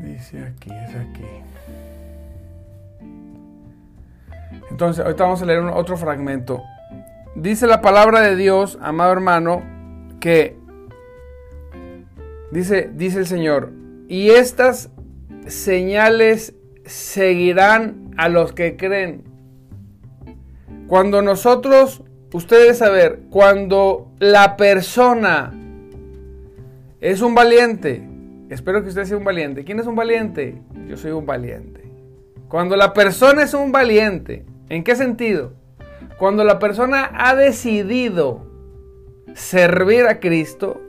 dice 0.00 0.42
aquí, 0.46 0.70
es 0.72 0.94
aquí. 0.96 1.26
Entonces, 4.74 5.04
ahorita 5.04 5.22
vamos 5.22 5.40
a 5.40 5.46
leer 5.46 5.60
otro 5.60 5.96
fragmento. 5.96 6.64
Dice 7.36 7.68
la 7.68 7.80
palabra 7.80 8.22
de 8.22 8.34
Dios, 8.34 8.76
amado 8.82 9.12
hermano, 9.12 9.62
que 10.18 10.56
dice, 12.50 12.90
dice 12.92 13.20
el 13.20 13.26
Señor, 13.28 13.70
y 14.08 14.30
estas 14.30 14.90
señales 15.46 16.56
seguirán 16.84 18.10
a 18.16 18.28
los 18.28 18.52
que 18.52 18.76
creen. 18.76 19.22
Cuando 20.88 21.22
nosotros, 21.22 22.02
ustedes 22.32 22.78
saber, 22.78 23.20
cuando 23.30 24.10
la 24.18 24.56
persona 24.56 25.52
es 27.00 27.22
un 27.22 27.36
valiente, 27.36 28.02
espero 28.50 28.82
que 28.82 28.88
usted 28.88 29.04
sea 29.04 29.18
un 29.18 29.24
valiente. 29.24 29.62
¿Quién 29.62 29.78
es 29.78 29.86
un 29.86 29.94
valiente? 29.94 30.60
Yo 30.88 30.96
soy 30.96 31.12
un 31.12 31.26
valiente. 31.26 31.80
Cuando 32.48 32.74
la 32.74 32.92
persona 32.92 33.44
es 33.44 33.54
un 33.54 33.70
valiente, 33.70 34.44
¿en 34.74 34.84
qué 34.84 34.96
sentido? 34.96 35.52
Cuando 36.18 36.44
la 36.44 36.58
persona 36.58 37.10
ha 37.14 37.34
decidido 37.34 38.46
servir 39.34 40.06
a 40.06 40.20
Cristo, 40.20 40.80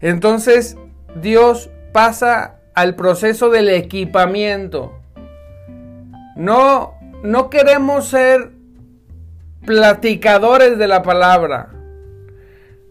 entonces 0.00 0.76
Dios 1.20 1.70
pasa 1.92 2.60
al 2.74 2.96
proceso 2.96 3.50
del 3.50 3.68
equipamiento. 3.68 4.98
No, 6.36 6.94
no 7.22 7.50
queremos 7.50 8.08
ser 8.08 8.52
platicadores 9.64 10.78
de 10.78 10.88
la 10.88 11.02
palabra. 11.02 11.70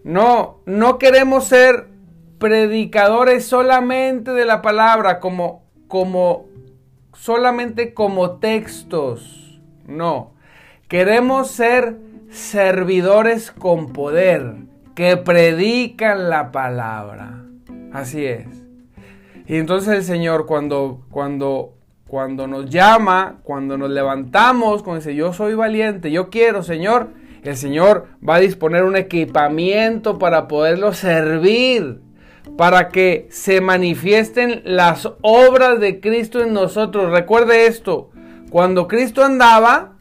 No, 0.04 0.62
no 0.66 0.98
queremos 0.98 1.46
ser 1.46 1.88
predicadores 2.40 3.46
solamente 3.46 4.32
de 4.32 4.46
la 4.46 4.62
palabra 4.62 5.20
como 5.20 5.62
como 5.92 6.46
solamente 7.22 7.94
como 7.94 8.40
textos. 8.40 9.62
No. 9.88 10.32
Queremos 10.88 11.52
ser 11.52 11.98
servidores 12.32 13.52
con 13.52 13.94
poder 13.94 14.56
que 14.96 15.18
predican 15.18 16.30
la 16.30 16.52
palabra. 16.52 17.44
Así 17.94 18.26
es. 18.26 18.48
Y 19.46 19.58
entonces 19.58 19.94
el 19.94 20.04
Señor 20.04 20.48
cuando 20.48 21.02
cuando 21.12 21.76
cuando 22.08 22.48
nos 22.48 22.70
llama, 22.70 23.38
cuando 23.44 23.78
nos 23.78 23.92
levantamos, 23.92 24.82
cuando 24.82 25.00
dice, 25.00 25.16
yo 25.16 25.32
soy 25.32 25.54
valiente, 25.54 26.12
yo 26.12 26.30
quiero, 26.30 26.62
Señor, 26.62 27.10
el 27.44 27.56
Señor 27.56 28.08
va 28.28 28.36
a 28.36 28.40
disponer 28.40 28.84
un 28.84 28.98
equipamiento 28.98 30.18
para 30.20 30.50
poderlo 30.50 30.92
servir, 30.92 32.02
para 32.58 32.90
que 32.90 33.28
se 33.32 33.62
manifiesten 33.62 34.62
las 34.66 35.10
obras 35.22 35.80
de 35.80 36.00
Cristo 36.00 36.42
en 36.42 36.54
nosotros. 36.54 37.12
Recuerde 37.12 37.68
esto, 37.68 38.12
cuando 38.50 38.88
Cristo 38.88 39.24
andaba 39.24 39.94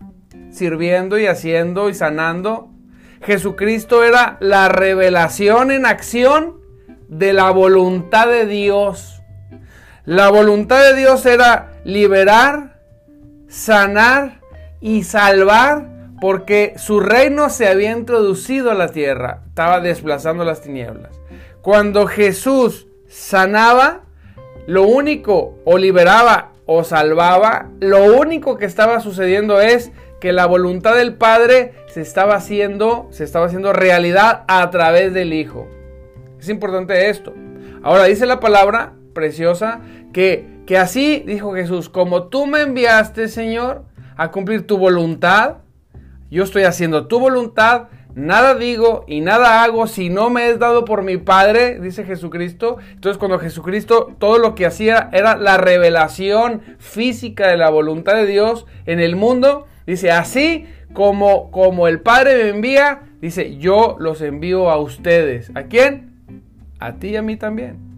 sirviendo 0.51 1.19
y 1.19 1.27
haciendo 1.27 1.89
y 1.89 1.95
sanando, 1.95 2.71
Jesucristo 3.23 4.03
era 4.05 4.37
la 4.41 4.69
revelación 4.69 5.71
en 5.71 5.87
acción 5.87 6.61
de 7.09 7.33
la 7.33 7.51
voluntad 7.51 8.29
de 8.29 8.47
Dios. 8.47 9.23
La 10.05 10.31
voluntad 10.31 10.83
de 10.83 10.97
Dios 10.97 11.27
era 11.27 11.73
liberar, 11.85 12.81
sanar 13.49 14.41
y 14.81 15.03
salvar 15.05 15.89
porque 16.21 16.75
su 16.77 17.01
reino 17.01 17.49
se 17.51 17.69
había 17.69 17.93
introducido 17.93 18.71
a 18.71 18.75
la 18.75 18.89
tierra, 18.89 19.43
estaba 19.49 19.81
desplazando 19.81 20.45
las 20.45 20.61
tinieblas. 20.61 21.19
Cuando 21.63 22.07
Jesús 22.07 22.87
sanaba, 23.07 24.03
lo 24.67 24.85
único 24.85 25.59
o 25.65 25.79
liberaba 25.79 26.53
o 26.65 26.85
salvaba, 26.85 27.69
lo 27.81 28.17
único 28.19 28.57
que 28.57 28.65
estaba 28.65 29.01
sucediendo 29.01 29.61
es 29.61 29.91
que 30.21 30.33
la 30.33 30.47
voluntad 30.47 30.95
del 30.95 31.15
Padre 31.15 31.73
se 31.89 32.01
estaba 32.03 32.37
haciendo, 32.37 33.09
se 33.11 33.25
estaba 33.25 33.47
haciendo 33.47 33.73
realidad 33.73 34.45
a 34.49 34.71
través 34.71 35.13
del 35.13 35.33
Hijo. 35.33 35.67
Es 36.39 36.49
importante 36.49 37.11
esto. 37.11 37.35
Ahora 37.83 38.05
dice 38.05 38.27
la 38.27 38.41
palabra 38.41 38.93
preciosa 39.15 39.81
que, 40.13 40.63
que 40.67 40.79
así 40.79 41.23
dijo 41.27 41.55
Jesús, 41.55 41.89
como 41.89 42.25
tú 42.25 42.47
me 42.47 42.63
enviaste, 42.63 43.29
Señor, 43.29 43.85
a 44.17 44.31
cumplir 44.31 44.67
tu 44.67 44.79
voluntad, 44.79 45.57
yo 46.31 46.45
estoy 46.45 46.63
haciendo 46.63 47.07
tu 47.07 47.19
voluntad, 47.19 47.89
nada 48.15 48.55
digo 48.55 49.05
y 49.07 49.21
nada 49.21 49.63
hago 49.63 49.87
si 49.87 50.09
no 50.09 50.31
me 50.31 50.49
es 50.51 50.59
dado 50.59 50.85
por 50.85 51.03
mi 51.03 51.17
Padre, 51.17 51.81
dice 51.81 52.05
Jesucristo. 52.05 52.79
Entonces 52.93 53.19
cuando 53.19 53.39
Jesucristo 53.39 54.15
todo 54.19 54.39
lo 54.39 54.55
que 54.55 54.67
hacía 54.67 55.09
era 55.13 55.37
la 55.37 55.57
revelación 55.57 56.63
física 56.79 57.49
de 57.49 57.57
la 57.57 57.71
voluntad 57.71 58.15
de 58.15 58.27
Dios 58.27 58.67
en 58.87 59.01
el 59.01 59.17
mundo, 59.17 59.67
dice, 59.87 60.11
así 60.11 60.67
como, 60.93 61.51
como 61.51 61.89
el 61.89 62.01
Padre 62.01 62.45
me 62.45 62.51
envía, 62.51 63.03
dice, 63.21 63.57
yo 63.59 63.97
los 63.99 64.21
envío 64.23 64.71
a 64.71 64.79
ustedes. 64.79 65.51
¿A 65.55 65.65
quién? 65.65 66.11
A 66.79 66.95
ti 66.95 67.09
y 67.09 67.17
a 67.17 67.23
mí 67.23 67.37
también. 67.37 67.91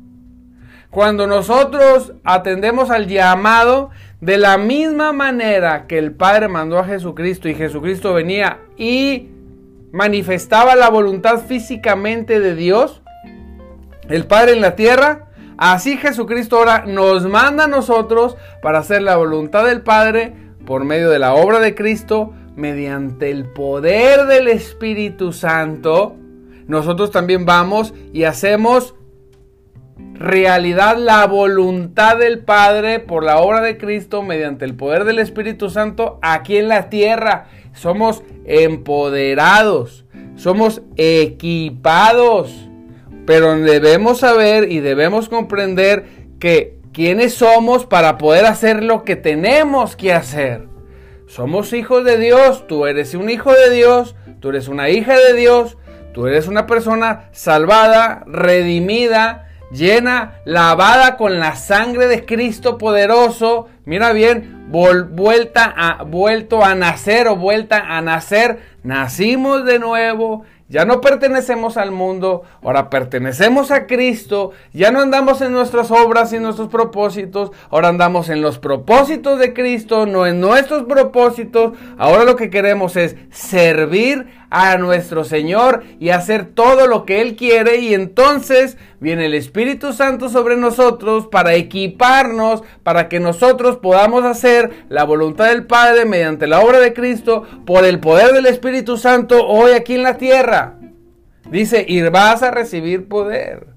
Cuando 0.90 1.26
nosotros 1.26 2.12
atendemos 2.22 2.90
al 2.90 3.06
llamado, 3.06 3.90
de 4.22 4.38
la 4.38 4.56
misma 4.56 5.12
manera 5.12 5.88
que 5.88 5.98
el 5.98 6.12
Padre 6.12 6.46
mandó 6.46 6.78
a 6.78 6.84
Jesucristo 6.84 7.48
y 7.48 7.56
Jesucristo 7.56 8.14
venía 8.14 8.60
y 8.76 9.31
manifestaba 9.92 10.74
la 10.74 10.88
voluntad 10.88 11.40
físicamente 11.46 12.40
de 12.40 12.54
Dios, 12.54 13.02
el 14.08 14.26
Padre 14.26 14.52
en 14.52 14.60
la 14.60 14.74
tierra, 14.74 15.28
así 15.58 15.96
Jesucristo 15.96 16.56
ahora 16.56 16.84
nos 16.86 17.26
manda 17.28 17.64
a 17.64 17.68
nosotros 17.68 18.36
para 18.62 18.78
hacer 18.80 19.02
la 19.02 19.16
voluntad 19.16 19.64
del 19.64 19.82
Padre 19.82 20.34
por 20.66 20.84
medio 20.84 21.10
de 21.10 21.18
la 21.18 21.34
obra 21.34 21.60
de 21.60 21.74
Cristo, 21.74 22.32
mediante 22.56 23.30
el 23.30 23.46
poder 23.46 24.26
del 24.26 24.48
Espíritu 24.48 25.32
Santo. 25.32 26.16
Nosotros 26.66 27.10
también 27.10 27.44
vamos 27.46 27.94
y 28.12 28.24
hacemos 28.24 28.94
realidad 30.14 30.96
la 30.98 31.26
voluntad 31.26 32.18
del 32.18 32.40
Padre 32.40 33.00
por 33.00 33.24
la 33.24 33.38
obra 33.38 33.60
de 33.60 33.78
Cristo 33.78 34.22
mediante 34.22 34.64
el 34.64 34.74
poder 34.74 35.04
del 35.04 35.18
Espíritu 35.18 35.70
Santo 35.70 36.18
aquí 36.22 36.56
en 36.56 36.68
la 36.68 36.88
tierra. 36.88 37.46
Somos 37.72 38.22
empoderados, 38.44 40.04
somos 40.36 40.82
equipados, 40.96 42.68
pero 43.26 43.56
debemos 43.56 44.18
saber 44.18 44.70
y 44.70 44.80
debemos 44.80 45.28
comprender 45.28 46.06
que 46.38 46.78
quiénes 46.92 47.34
somos 47.34 47.86
para 47.86 48.18
poder 48.18 48.46
hacer 48.46 48.82
lo 48.82 49.04
que 49.04 49.16
tenemos 49.16 49.96
que 49.96 50.12
hacer. 50.12 50.68
Somos 51.26 51.72
hijos 51.72 52.04
de 52.04 52.18
Dios, 52.18 52.66
tú 52.66 52.86
eres 52.86 53.14
un 53.14 53.30
hijo 53.30 53.52
de 53.52 53.70
Dios, 53.70 54.14
tú 54.40 54.50
eres 54.50 54.68
una 54.68 54.90
hija 54.90 55.16
de 55.16 55.32
Dios, 55.34 55.78
tú 56.12 56.26
eres 56.26 56.46
una 56.46 56.66
persona 56.66 57.30
salvada, 57.32 58.22
redimida, 58.26 59.48
llena, 59.72 60.40
lavada 60.44 61.16
con 61.16 61.38
la 61.38 61.56
sangre 61.56 62.06
de 62.06 62.26
Cristo 62.26 62.76
poderoso, 62.76 63.68
mira 63.84 64.12
bien, 64.12 64.66
vuelta 64.68 65.72
a, 65.76 66.02
vuelto 66.04 66.64
a 66.64 66.74
nacer 66.74 67.28
o 67.28 67.36
vuelta 67.36 67.96
a 67.96 68.00
nacer, 68.00 68.60
nacimos 68.82 69.64
de 69.64 69.78
nuevo, 69.78 70.44
ya 70.72 70.86
no 70.86 71.02
pertenecemos 71.02 71.76
al 71.76 71.90
mundo, 71.90 72.44
ahora 72.62 72.88
pertenecemos 72.88 73.70
a 73.70 73.86
Cristo, 73.86 74.52
ya 74.72 74.90
no 74.90 75.00
andamos 75.00 75.42
en 75.42 75.52
nuestras 75.52 75.90
obras 75.90 76.32
y 76.32 76.38
nuestros 76.38 76.68
propósitos, 76.68 77.50
ahora 77.70 77.88
andamos 77.88 78.30
en 78.30 78.40
los 78.40 78.58
propósitos 78.58 79.38
de 79.38 79.52
Cristo, 79.52 80.06
no 80.06 80.26
en 80.26 80.40
nuestros 80.40 80.84
propósitos, 80.84 81.74
ahora 81.98 82.24
lo 82.24 82.36
que 82.36 82.48
queremos 82.48 82.96
es 82.96 83.16
servir 83.30 84.28
a 84.54 84.76
nuestro 84.76 85.24
Señor 85.24 85.82
y 85.98 86.10
hacer 86.10 86.44
todo 86.44 86.86
lo 86.86 87.06
que 87.06 87.22
Él 87.22 87.36
quiere 87.36 87.78
y 87.78 87.94
entonces 87.94 88.76
viene 89.00 89.24
el 89.24 89.34
Espíritu 89.34 89.94
Santo 89.94 90.28
sobre 90.28 90.58
nosotros 90.58 91.26
para 91.26 91.54
equiparnos, 91.54 92.62
para 92.82 93.08
que 93.08 93.18
nosotros 93.18 93.78
podamos 93.78 94.24
hacer 94.24 94.84
la 94.90 95.04
voluntad 95.04 95.46
del 95.46 95.64
Padre 95.64 96.04
mediante 96.04 96.46
la 96.46 96.60
obra 96.60 96.80
de 96.80 96.92
Cristo 96.92 97.44
por 97.64 97.86
el 97.86 97.98
poder 97.98 98.34
del 98.34 98.44
Espíritu 98.44 98.98
Santo 98.98 99.46
hoy 99.46 99.72
aquí 99.72 99.94
en 99.94 100.02
la 100.02 100.18
tierra. 100.18 100.74
Dice, 101.50 101.86
y 101.88 102.02
vas 102.02 102.42
a 102.42 102.50
recibir 102.50 103.08
poder 103.08 103.68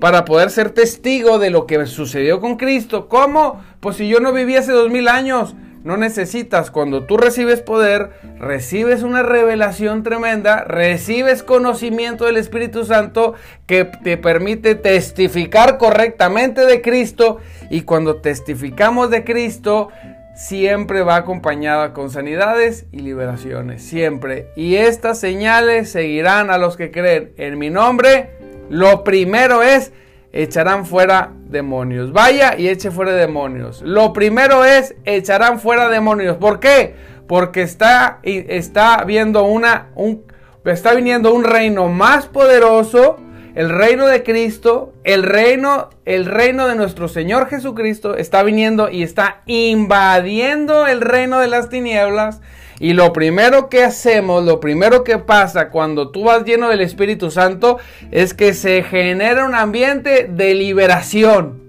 para 0.00 0.24
poder 0.24 0.50
ser 0.50 0.70
testigo 0.70 1.38
de 1.38 1.50
lo 1.50 1.66
que 1.66 1.86
sucedió 1.86 2.40
con 2.40 2.56
Cristo. 2.56 3.08
¿Cómo? 3.08 3.62
Pues 3.78 3.96
si 3.96 4.08
yo 4.08 4.18
no 4.18 4.32
viví 4.32 4.56
hace 4.56 4.72
dos 4.72 4.90
mil 4.90 5.06
años, 5.06 5.54
no 5.84 5.98
necesitas, 5.98 6.70
cuando 6.70 7.04
tú 7.04 7.18
recibes 7.18 7.60
poder, 7.60 8.10
recibes 8.38 9.02
una 9.02 9.22
revelación 9.22 10.02
tremenda, 10.02 10.64
recibes 10.64 11.42
conocimiento 11.42 12.24
del 12.24 12.38
Espíritu 12.38 12.86
Santo 12.86 13.34
que 13.66 13.84
te 13.84 14.16
permite 14.16 14.74
testificar 14.74 15.76
correctamente 15.76 16.64
de 16.64 16.80
Cristo 16.80 17.38
y 17.68 17.82
cuando 17.82 18.16
testificamos 18.16 19.10
de 19.10 19.24
Cristo, 19.24 19.90
siempre 20.34 21.02
va 21.02 21.16
acompañada 21.16 21.92
con 21.92 22.10
sanidades 22.10 22.86
y 22.90 23.00
liberaciones, 23.00 23.82
siempre. 23.82 24.48
Y 24.56 24.76
estas 24.76 25.20
señales 25.20 25.90
seguirán 25.90 26.50
a 26.50 26.56
los 26.56 26.78
que 26.78 26.90
creen 26.90 27.32
en 27.36 27.58
mi 27.58 27.68
nombre. 27.68 28.30
Lo 28.70 29.04
primero 29.04 29.62
es 29.62 29.92
echarán 30.34 30.84
fuera 30.84 31.30
demonios. 31.48 32.12
Vaya 32.12 32.56
y 32.58 32.68
eche 32.68 32.90
fuera 32.90 33.12
demonios. 33.12 33.80
Lo 33.82 34.12
primero 34.12 34.64
es 34.64 34.96
echarán 35.04 35.60
fuera 35.60 35.88
demonios. 35.88 36.36
¿Por 36.36 36.58
qué? 36.58 36.94
Porque 37.28 37.62
está, 37.62 38.18
está 38.24 39.04
viendo 39.04 39.44
una, 39.44 39.90
un, 39.94 40.24
está 40.64 40.92
viniendo 40.94 41.32
un 41.32 41.44
reino 41.44 41.88
más 41.88 42.26
poderoso, 42.26 43.16
el 43.54 43.70
reino 43.70 44.08
de 44.08 44.24
Cristo, 44.24 44.92
el 45.04 45.22
reino, 45.22 45.90
el 46.04 46.26
reino 46.26 46.66
de 46.66 46.74
nuestro 46.74 47.06
Señor 47.06 47.48
Jesucristo 47.48 48.16
está 48.16 48.42
viniendo 48.42 48.90
y 48.90 49.04
está 49.04 49.42
invadiendo 49.46 50.88
el 50.88 51.00
reino 51.00 51.38
de 51.38 51.46
las 51.46 51.68
tinieblas 51.68 52.40
y 52.84 52.92
lo 52.92 53.14
primero 53.14 53.70
que 53.70 53.82
hacemos, 53.82 54.44
lo 54.44 54.60
primero 54.60 55.04
que 55.04 55.16
pasa 55.16 55.70
cuando 55.70 56.10
tú 56.10 56.24
vas 56.24 56.44
lleno 56.44 56.68
del 56.68 56.82
Espíritu 56.82 57.30
Santo 57.30 57.78
es 58.10 58.34
que 58.34 58.52
se 58.52 58.82
genera 58.82 59.46
un 59.46 59.54
ambiente 59.54 60.28
de 60.28 60.52
liberación. 60.52 61.62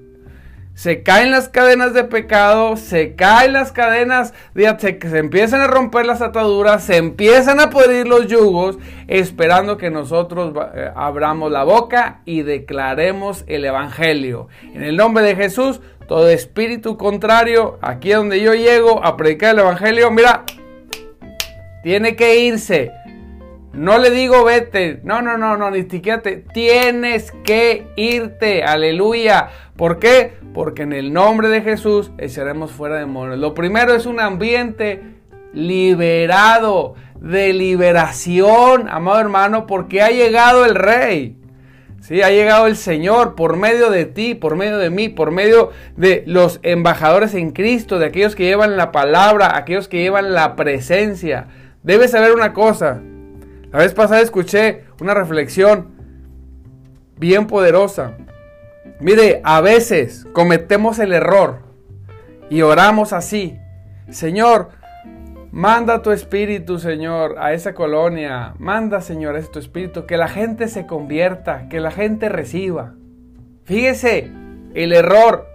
Se 0.73 1.03
caen 1.03 1.31
las 1.31 1.47
cadenas 1.47 1.93
de 1.93 2.03
pecado, 2.03 2.75
se 2.75 3.15
caen 3.15 3.53
las 3.53 3.71
cadenas, 3.71 4.33
de, 4.55 4.75
se, 4.77 4.99
se 4.99 5.17
empiezan 5.17 5.61
a 5.61 5.67
romper 5.67 6.05
las 6.05 6.21
ataduras, 6.21 6.83
se 6.83 6.97
empiezan 6.97 7.61
a 7.61 7.69
poder 7.69 8.09
los 8.09 8.27
yugos, 8.27 8.77
esperando 9.07 9.77
que 9.77 9.89
nosotros 9.89 10.53
eh, 10.75 10.91
abramos 10.97 11.49
la 11.49 11.63
boca 11.63 12.23
y 12.25 12.41
declaremos 12.41 13.45
el 13.47 13.63
Evangelio. 13.63 14.49
En 14.73 14.83
el 14.83 14.97
nombre 14.97 15.23
de 15.23 15.37
Jesús, 15.37 15.79
todo 16.09 16.27
espíritu 16.27 16.97
contrario, 16.97 17.79
aquí 17.81 18.11
donde 18.11 18.41
yo 18.41 18.53
llego 18.53 19.01
a 19.01 19.15
predicar 19.15 19.53
el 19.53 19.61
Evangelio, 19.61 20.11
mira, 20.11 20.43
tiene 21.85 22.15
que 22.15 22.39
irse. 22.39 22.91
No 23.71 23.99
le 23.99 24.09
digo 24.09 24.43
vete. 24.43 25.01
No, 25.03 25.21
no, 25.21 25.37
no, 25.37 25.55
no, 25.55 25.69
ni 25.69 25.83
siquiera 25.83 26.19
te. 26.23 26.37
Tienes 26.37 27.31
que 27.43 27.85
irte. 27.95 28.63
Aleluya. 28.63 29.49
¿Por 29.75 29.99
qué? 29.99 30.33
Porque 30.51 30.81
en 30.81 30.93
el 30.93 31.13
nombre 31.13 31.47
de 31.47 31.61
Jesús 31.61 32.09
echaremos 32.17 32.71
fuera 32.71 32.95
demonios. 32.95 33.37
Lo 33.37 33.53
primero 33.53 33.93
es 33.93 34.07
un 34.07 34.19
ambiente 34.19 34.99
liberado, 35.53 36.95
de 37.21 37.53
liberación, 37.53 38.89
amado 38.89 39.19
hermano, 39.19 39.67
porque 39.67 40.01
ha 40.01 40.09
llegado 40.09 40.65
el 40.65 40.73
Rey. 40.73 41.37
Sí, 42.01 42.23
ha 42.23 42.31
llegado 42.31 42.65
el 42.65 42.77
Señor 42.77 43.35
por 43.35 43.57
medio 43.57 43.91
de 43.91 44.05
ti, 44.05 44.33
por 44.33 44.55
medio 44.55 44.79
de 44.79 44.89
mí, 44.89 45.09
por 45.09 45.29
medio 45.29 45.69
de 45.97 46.23
los 46.25 46.59
embajadores 46.63 47.35
en 47.35 47.51
Cristo, 47.51 47.99
de 47.99 48.07
aquellos 48.07 48.35
que 48.35 48.45
llevan 48.45 48.75
la 48.75 48.91
palabra, 48.91 49.55
aquellos 49.55 49.87
que 49.87 49.99
llevan 49.99 50.33
la 50.33 50.55
presencia. 50.55 51.45
Debes 51.85 52.11
saber 52.11 52.33
una 52.33 52.51
cosa. 52.51 52.99
La 53.71 53.77
vez 53.77 53.93
pasada 53.93 54.21
escuché 54.21 54.85
una 54.99 55.13
reflexión 55.13 55.91
bien 57.15 57.45
poderosa. 57.45 58.17
Mire, 58.99 59.41
a 59.43 59.61
veces 59.61 60.25
cometemos 60.33 60.97
el 60.97 61.13
error 61.13 61.59
y 62.49 62.63
oramos 62.63 63.13
así. 63.13 63.59
Señor, 64.09 64.69
manda 65.51 66.01
tu 66.01 66.09
espíritu, 66.09 66.79
Señor, 66.79 67.35
a 67.37 67.53
esa 67.53 67.75
colonia. 67.75 68.55
Manda, 68.57 68.99
Señor, 69.01 69.35
ese 69.35 69.49
tu 69.49 69.59
espíritu, 69.59 70.07
que 70.07 70.17
la 70.17 70.27
gente 70.27 70.67
se 70.69 70.87
convierta, 70.87 71.69
que 71.69 71.79
la 71.79 71.91
gente 71.91 72.29
reciba. 72.29 72.95
Fíjese, 73.65 74.31
el 74.73 74.91
error. 74.91 75.47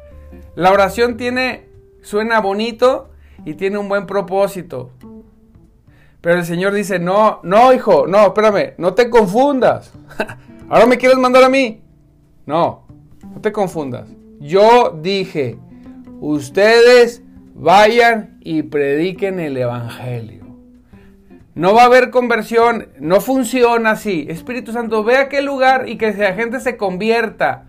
La 0.54 0.70
oración 0.70 1.16
tiene, 1.16 1.66
suena 2.02 2.38
bonito 2.40 3.10
y 3.44 3.54
tiene 3.54 3.78
un 3.78 3.88
buen 3.88 4.06
propósito. 4.06 4.92
Pero 6.20 6.38
el 6.38 6.44
Señor 6.44 6.74
dice, 6.74 6.98
no, 6.98 7.40
no, 7.42 7.72
hijo, 7.72 8.06
no, 8.06 8.26
espérame, 8.26 8.74
no 8.78 8.94
te 8.94 9.08
confundas. 9.08 9.92
Ahora 10.68 10.86
me 10.86 10.98
quieres 10.98 11.18
mandar 11.18 11.44
a 11.44 11.48
mí. 11.48 11.82
No, 12.46 12.86
no 13.22 13.40
te 13.40 13.52
confundas. 13.52 14.08
Yo 14.38 14.98
dije, 15.02 15.58
ustedes 16.20 17.22
vayan 17.54 18.38
y 18.40 18.62
prediquen 18.62 19.40
el 19.40 19.56
Evangelio. 19.56 20.40
No 21.54 21.74
va 21.74 21.82
a 21.82 21.86
haber 21.86 22.10
conversión, 22.10 22.88
no 22.98 23.20
funciona 23.20 23.92
así. 23.92 24.26
Espíritu 24.28 24.72
Santo, 24.72 25.02
ve 25.04 25.16
a 25.16 25.22
aquel 25.22 25.44
lugar 25.46 25.88
y 25.88 25.96
que 25.96 26.12
la 26.12 26.34
gente 26.34 26.60
se 26.60 26.76
convierta. 26.76 27.66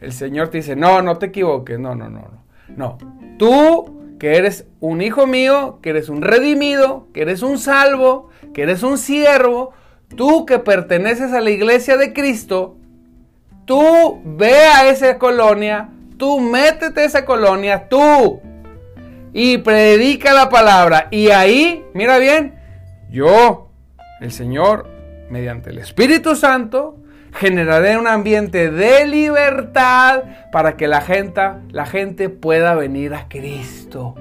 El 0.00 0.12
Señor 0.12 0.48
te 0.48 0.58
dice, 0.58 0.76
no, 0.76 1.02
no 1.02 1.16
te 1.18 1.26
equivoques, 1.26 1.78
no, 1.78 1.94
no, 1.94 2.08
no, 2.08 2.20
no. 2.20 2.46
No, 2.76 2.98
tú 3.38 3.95
que 4.26 4.36
eres 4.36 4.66
un 4.80 5.02
hijo 5.02 5.28
mío, 5.28 5.78
que 5.80 5.90
eres 5.90 6.08
un 6.08 6.20
redimido, 6.20 7.06
que 7.14 7.22
eres 7.22 7.42
un 7.42 7.60
salvo, 7.60 8.28
que 8.52 8.62
eres 8.62 8.82
un 8.82 8.98
siervo, 8.98 9.72
tú 10.16 10.44
que 10.44 10.58
perteneces 10.58 11.32
a 11.32 11.40
la 11.40 11.50
iglesia 11.50 11.96
de 11.96 12.12
Cristo, 12.12 12.76
tú 13.66 14.20
ve 14.24 14.50
a 14.52 14.88
esa 14.88 15.16
colonia, 15.18 15.90
tú 16.18 16.40
métete 16.40 17.02
a 17.02 17.04
esa 17.04 17.24
colonia, 17.24 17.88
tú, 17.88 18.40
y 19.32 19.58
predica 19.58 20.34
la 20.34 20.48
palabra. 20.48 21.06
Y 21.12 21.28
ahí, 21.28 21.84
mira 21.94 22.18
bien, 22.18 22.58
yo, 23.08 23.68
el 24.20 24.32
Señor, 24.32 24.88
mediante 25.30 25.70
el 25.70 25.78
Espíritu 25.78 26.34
Santo, 26.34 26.96
generaré 27.36 27.98
un 27.98 28.06
ambiente 28.06 28.70
de 28.70 29.06
libertad 29.06 30.22
para 30.50 30.76
que 30.76 30.88
la 30.88 31.00
gente, 31.00 31.42
la 31.70 31.86
gente 31.86 32.28
pueda 32.28 32.74
venir 32.74 33.14
a 33.14 33.28
Cristo. 33.28 34.14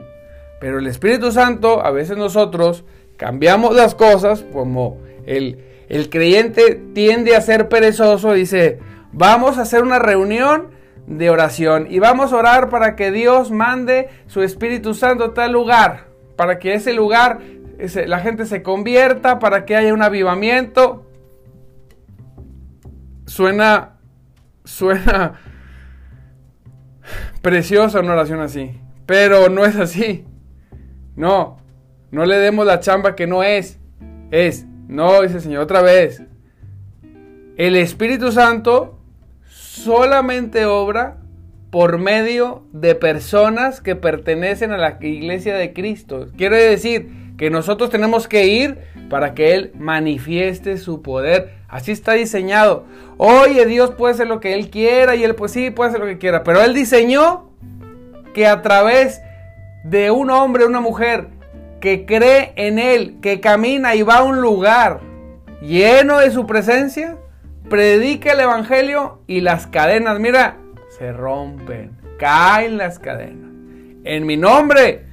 Pero 0.60 0.80
el 0.80 0.88
Espíritu 0.88 1.32
Santo, 1.32 1.84
a 1.84 1.91
veces 1.91 2.17
nosotros 2.17 2.84
cambiamos 3.17 3.75
las 3.75 3.95
cosas, 3.95 4.45
como 4.51 4.97
el, 5.25 5.63
el 5.89 6.10
creyente 6.10 6.82
tiende 6.93 7.36
a 7.36 7.41
ser 7.41 7.69
perezoso, 7.69 8.34
dice, 8.34 8.80
vamos 9.12 9.58
a 9.58 9.62
hacer 9.62 9.84
una 9.84 9.99
reunión 9.99 10.71
de 11.08 11.30
oración 11.30 11.88
y 11.89 11.99
vamos 11.99 12.34
a 12.34 12.38
orar 12.38 12.69
para 12.69 12.95
que 12.95 13.12
Dios 13.12 13.51
mande 13.51 14.10
su 14.28 14.41
Espíritu 14.41 14.93
Santo 14.93 15.25
a 15.25 15.34
tal 15.34 15.51
lugar, 15.51 16.08
para 16.36 16.60
que 16.60 16.73
ese 16.73 16.93
lugar 16.93 17.39
la 18.08 18.19
gente 18.19 18.45
se 18.45 18.63
convierta, 18.63 19.39
para 19.39 19.65
que 19.65 19.75
haya 19.75 19.93
un 19.93 20.01
avivamiento. 20.01 21.06
Suena, 23.36 23.98
suena 24.63 25.41
preciosa 27.41 28.00
una 28.00 28.13
oración 28.13 28.39
así, 28.39 28.80
pero 29.06 29.50
no 29.50 29.65
es 29.65 29.76
así. 29.76 30.24
No, 31.17 31.58
no 32.12 32.26
le 32.26 32.38
demos 32.38 32.65
la 32.65 32.80
chamba 32.80 33.13
que 33.13 33.28
no 33.28 33.43
es. 33.43 33.78
Es, 34.32 34.65
no, 34.88 35.21
dice 35.21 35.36
el 35.36 35.41
Señor 35.41 35.63
otra 35.63 35.82
vez. 35.82 36.24
El 37.58 37.76
Espíritu 37.76 38.32
Santo 38.32 39.02
solamente 39.50 40.65
obra 40.65 41.17
por 41.71 41.98
medio 41.98 42.63
de 42.71 42.95
personas 42.95 43.82
que 43.82 43.98
pertenecen 43.98 44.71
a 44.71 44.78
la 44.78 44.98
iglesia 45.02 45.58
de 45.58 45.74
Cristo. 45.74 46.28
Quiere 46.38 46.63
decir 46.63 47.25
que 47.38 47.50
nosotros 47.50 47.89
tenemos 47.89 48.28
que 48.28 48.48
ir 48.48 48.78
para 49.10 49.34
que 49.34 49.54
Él 49.54 49.71
manifieste 49.78 50.78
su 50.78 51.02
poder. 51.02 51.54
Así 51.67 51.91
está 51.91 52.13
diseñado. 52.13 52.86
Oye, 53.17 53.65
Dios 53.65 53.91
puede 53.91 54.13
hacer 54.13 54.28
lo 54.28 54.39
que 54.39 54.54
Él 54.54 54.69
quiera 54.69 55.15
y 55.15 55.24
Él 55.24 55.36
pues 55.36 55.52
sí 55.52 55.69
puede 55.71 55.89
hacer 55.89 56.02
lo 56.02 56.08
que 56.08 56.17
quiera. 56.17 56.43
Pero 56.43 56.62
Él 56.62 56.74
diseñó 56.74 57.50
que 58.34 58.48
a 58.48 58.62
través 58.62 59.21
de 59.84 60.12
un 60.12 60.30
hombre, 60.30 60.65
una 60.65 60.80
mujer 60.82 61.28
que 61.80 62.06
cree 62.06 62.54
en 62.56 62.80
Él, 62.80 63.17
que 63.21 63.39
camina 63.39 63.95
y 63.95 64.02
va 64.02 64.17
a 64.17 64.24
un 64.24 64.41
lugar 64.41 65.02
lleno 65.62 66.19
de 66.19 66.32
su 66.32 66.45
presencia, 66.45 67.17
predica 67.69 68.32
el 68.34 68.39
Evangelio 68.39 69.19
y 69.28 69.41
las 69.41 69.67
cadenas, 69.67 70.19
mira, 70.19 70.58
se 70.98 71.12
rompen, 71.12 71.91
caen 72.17 72.78
las 72.78 73.00
cadenas. 73.00 73.52
En 74.04 74.26
mi 74.26 74.38
nombre 74.38 75.04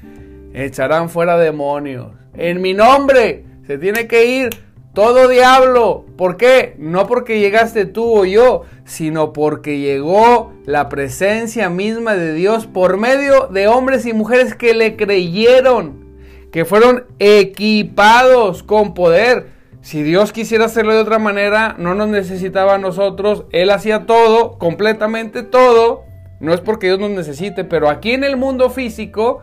echarán 0.55 1.09
fuera 1.09 1.39
demonios. 1.39 2.13
En 2.35 2.61
mi 2.61 2.75
nombre 2.75 3.45
se 3.67 3.79
tiene 3.79 4.07
que 4.07 4.27
ir 4.27 4.51
todo 4.95 5.29
diablo. 5.29 6.05
¿Por 6.17 6.37
qué? 6.37 6.75
No 6.79 7.07
porque 7.07 7.41
llegaste 7.41 7.87
tú 7.87 8.21
o 8.21 8.25
yo, 8.25 8.63
sino 8.85 9.33
porque 9.33 9.79
llegó 9.79 10.53
la 10.67 10.89
presencia 10.89 11.71
misma 11.71 12.15
de 12.15 12.35
Dios 12.35 12.67
por 12.67 12.99
medio 12.99 13.49
de 13.49 13.69
hombres 13.69 14.07
y 14.07 14.13
mujeres 14.13 14.55
que 14.55 14.75
le 14.75 14.97
creyeron, 14.97 16.05
que 16.51 16.65
fueron 16.65 17.05
equipados 17.19 18.63
con 18.63 18.95
poder. 18.95 19.47
Si 19.81 20.03
Dios 20.03 20.33
quisiera 20.33 20.67
hacerlo 20.67 20.95
de 20.95 21.01
otra 21.01 21.19
manera, 21.19 21.75
no 21.79 21.95
nos 21.95 22.09
necesitaba 22.09 22.75
a 22.75 22.79
nosotros. 22.79 23.47
Él 23.51 23.71
hacía 23.71 24.07
todo, 24.07 24.59
completamente 24.59 25.43
todo. 25.43 26.05
No 26.39 26.53
es 26.53 26.61
porque 26.61 26.87
Dios 26.87 27.01
nos 27.01 27.11
necesite, 27.11 27.65
pero 27.65 27.89
aquí 27.89 28.13
en 28.13 28.25
el 28.25 28.37
mundo 28.37 28.71
físico 28.71 29.43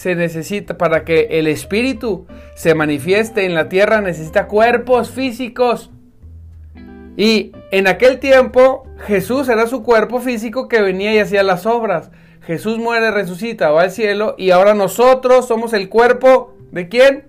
se 0.00 0.14
necesita 0.14 0.78
para 0.78 1.04
que 1.04 1.28
el 1.32 1.46
espíritu 1.46 2.26
se 2.54 2.74
manifieste 2.74 3.44
en 3.44 3.54
la 3.54 3.68
tierra, 3.68 4.00
necesita 4.00 4.46
cuerpos 4.46 5.10
físicos. 5.10 5.90
Y 7.18 7.52
en 7.70 7.86
aquel 7.86 8.18
tiempo 8.18 8.84
Jesús 9.06 9.50
era 9.50 9.66
su 9.66 9.82
cuerpo 9.82 10.20
físico 10.20 10.68
que 10.68 10.80
venía 10.80 11.12
y 11.12 11.18
hacía 11.18 11.42
las 11.42 11.66
obras. 11.66 12.10
Jesús 12.40 12.78
muere, 12.78 13.10
resucita, 13.10 13.72
va 13.72 13.82
al 13.82 13.90
cielo 13.90 14.36
y 14.38 14.52
ahora 14.52 14.72
nosotros 14.72 15.46
somos 15.46 15.74
el 15.74 15.90
cuerpo 15.90 16.54
de 16.72 16.88
quién? 16.88 17.24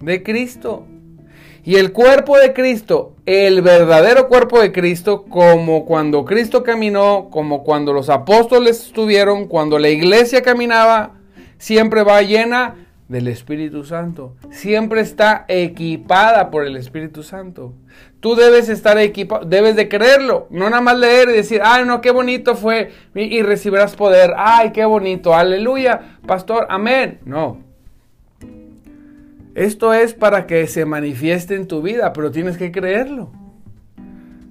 De 0.00 0.22
Cristo. 0.22 0.86
Y 1.64 1.78
el 1.78 1.92
cuerpo 1.92 2.38
de 2.38 2.52
Cristo, 2.52 3.16
el 3.26 3.60
verdadero 3.60 4.28
cuerpo 4.28 4.60
de 4.60 4.70
Cristo, 4.70 5.24
como 5.24 5.84
cuando 5.84 6.24
Cristo 6.24 6.62
caminó, 6.62 7.26
como 7.28 7.64
cuando 7.64 7.92
los 7.92 8.08
apóstoles 8.08 8.86
estuvieron, 8.86 9.48
cuando 9.48 9.80
la 9.80 9.88
iglesia 9.88 10.42
caminaba, 10.42 11.17
siempre 11.58 12.02
va 12.02 12.22
llena 12.22 12.74
del 13.08 13.26
Espíritu 13.28 13.84
Santo. 13.84 14.36
Siempre 14.50 15.00
está 15.00 15.44
equipada 15.48 16.50
por 16.50 16.66
el 16.66 16.76
Espíritu 16.76 17.22
Santo. 17.22 17.74
Tú 18.20 18.34
debes 18.34 18.68
estar 18.68 18.98
equipado, 18.98 19.46
debes 19.46 19.76
de 19.76 19.88
creerlo, 19.88 20.46
no 20.50 20.68
nada 20.68 20.82
más 20.82 20.98
leer 20.98 21.30
y 21.30 21.32
decir, 21.32 21.60
ay 21.64 21.84
no, 21.84 22.00
qué 22.00 22.10
bonito 22.10 22.54
fue 22.54 22.90
y, 23.14 23.42
recibirás 23.42 23.96
poder, 23.96 24.34
ay, 24.36 24.72
qué 24.72 24.84
bonito, 24.84 25.34
aleluya, 25.34 26.18
pastor, 26.26 26.66
amén. 26.68 27.20
No. 27.24 27.62
Esto 29.54 29.94
es 29.94 30.14
para 30.14 30.46
que 30.46 30.66
se 30.66 30.84
manifieste 30.84 31.54
en 31.54 31.66
tu 31.66 31.80
vida, 31.82 32.12
pero 32.12 32.30
tienes 32.30 32.56
que 32.56 32.70
creerlo. 32.70 33.32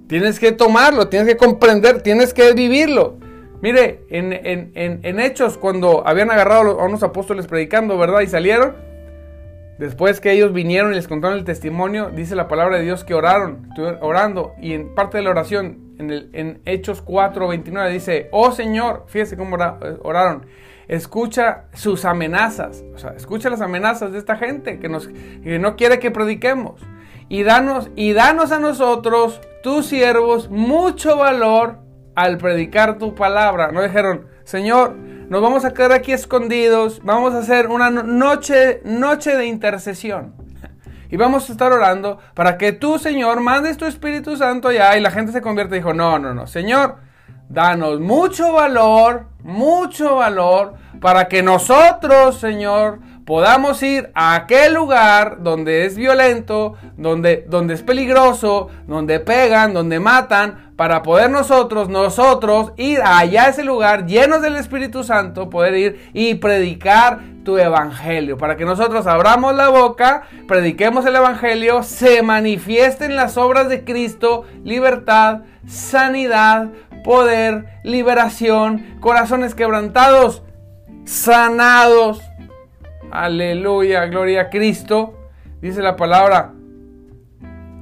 Tienes 0.06 0.40
que 0.40 0.52
tomarlo, 0.52 1.08
tienes 1.08 1.28
que 1.28 1.36
comprender, 1.36 2.02
tienes 2.02 2.34
que 2.34 2.52
vivirlo. 2.54 3.18
Mire, 3.60 4.04
en, 4.08 5.20
Hechos, 5.20 5.58
cuando 5.58 6.06
habían 6.06 6.30
agarrado 6.30 6.80
a 6.80 6.84
unos 6.84 7.02
apóstoles 7.02 7.46
predicando, 7.46 7.98
¿verdad? 7.98 8.20
Y 8.20 8.28
salieron, 8.28 8.76
después 9.78 10.20
que 10.20 10.30
ellos 10.30 10.52
vinieron 10.52 10.92
y 10.92 10.94
les 10.94 11.08
contaron 11.08 11.38
el 11.38 11.44
testimonio, 11.44 12.10
dice 12.10 12.36
la 12.36 12.46
palabra 12.46 12.78
de 12.78 12.84
Dios 12.84 13.02
que 13.02 13.14
oraron, 13.14 13.66
estuvieron 13.68 13.98
orando, 14.00 14.54
y 14.60 14.74
en 14.74 14.94
parte 14.94 15.18
de 15.18 15.24
la 15.24 15.30
oración, 15.30 15.94
en, 15.98 16.10
el, 16.10 16.30
en 16.34 16.60
Hechos 16.66 17.02
4, 17.02 17.48
29, 17.48 17.90
dice, 17.90 18.28
oh 18.30 18.52
Señor, 18.52 19.04
fíjese 19.08 19.36
cómo 19.36 19.56
oraron, 20.02 20.46
escucha 20.86 21.64
sus 21.72 22.04
amenazas, 22.04 22.84
o 22.94 22.98
sea, 22.98 23.10
escucha 23.10 23.50
las 23.50 23.60
amenazas 23.60 24.12
de 24.12 24.18
esta 24.18 24.36
gente 24.36 24.78
que, 24.78 24.88
nos, 24.88 25.08
que 25.08 25.58
no 25.58 25.74
quiere 25.74 25.98
que 25.98 26.12
prediquemos. 26.12 26.80
Y 27.30 27.42
danos, 27.42 27.90
y 27.94 28.14
danos 28.14 28.52
a 28.52 28.58
nosotros, 28.58 29.42
tus 29.62 29.84
siervos, 29.84 30.48
mucho 30.48 31.16
valor 31.16 31.87
al 32.18 32.36
predicar 32.36 32.98
tu 32.98 33.14
palabra. 33.14 33.70
No 33.70 33.80
dijeron, 33.80 34.26
Señor, 34.42 34.96
nos 35.28 35.40
vamos 35.40 35.64
a 35.64 35.72
quedar 35.72 35.92
aquí 35.92 36.10
escondidos, 36.10 37.00
vamos 37.04 37.32
a 37.32 37.38
hacer 37.38 37.68
una 37.68 37.90
noche, 37.90 38.80
noche 38.84 39.36
de 39.36 39.46
intercesión. 39.46 40.34
Y 41.10 41.16
vamos 41.16 41.48
a 41.48 41.52
estar 41.52 41.72
orando 41.72 42.18
para 42.34 42.58
que 42.58 42.72
tú, 42.72 42.98
Señor, 42.98 43.40
mandes 43.40 43.78
tu 43.78 43.86
Espíritu 43.86 44.36
Santo 44.36 44.68
allá 44.68 44.94
y 44.98 45.00
la 45.00 45.10
gente 45.10 45.32
se 45.32 45.40
convierte. 45.40 45.76
Y 45.76 45.78
dijo, 45.78 45.94
no, 45.94 46.18
no, 46.18 46.34
no, 46.34 46.46
Señor, 46.46 46.96
danos 47.48 47.98
mucho 47.98 48.52
valor, 48.52 49.26
mucho 49.42 50.16
valor, 50.16 50.74
para 51.00 51.28
que 51.28 51.42
nosotros, 51.42 52.38
Señor, 52.38 52.98
podamos 53.24 53.82
ir 53.82 54.10
a 54.14 54.34
aquel 54.34 54.74
lugar 54.74 55.42
donde 55.42 55.86
es 55.86 55.96
violento, 55.96 56.74
donde, 56.98 57.46
donde 57.48 57.74
es 57.74 57.82
peligroso, 57.82 58.68
donde 58.86 59.20
pegan, 59.20 59.72
donde 59.72 60.00
matan, 60.00 60.67
para 60.78 61.02
poder 61.02 61.28
nosotros, 61.28 61.88
nosotros 61.88 62.72
ir 62.76 63.00
allá 63.04 63.46
a 63.46 63.48
ese 63.48 63.64
lugar 63.64 64.06
llenos 64.06 64.42
del 64.42 64.54
Espíritu 64.54 65.02
Santo, 65.02 65.50
poder 65.50 65.74
ir 65.74 66.10
y 66.14 66.36
predicar 66.36 67.18
tu 67.44 67.58
evangelio, 67.58 68.38
para 68.38 68.56
que 68.56 68.64
nosotros 68.64 69.08
abramos 69.08 69.56
la 69.56 69.70
boca, 69.70 70.22
prediquemos 70.46 71.04
el 71.04 71.16
evangelio, 71.16 71.82
se 71.82 72.22
manifiesten 72.22 73.16
las 73.16 73.36
obras 73.36 73.68
de 73.68 73.82
Cristo, 73.82 74.44
libertad, 74.62 75.40
sanidad, 75.66 76.68
poder, 77.02 77.80
liberación, 77.82 78.98
corazones 79.00 79.56
quebrantados, 79.56 80.44
sanados, 81.04 82.22
Aleluya, 83.10 84.04
gloria 84.04 84.42
a 84.42 84.50
Cristo. 84.50 85.14
Dice 85.62 85.80
la 85.80 85.96
palabra 85.96 86.52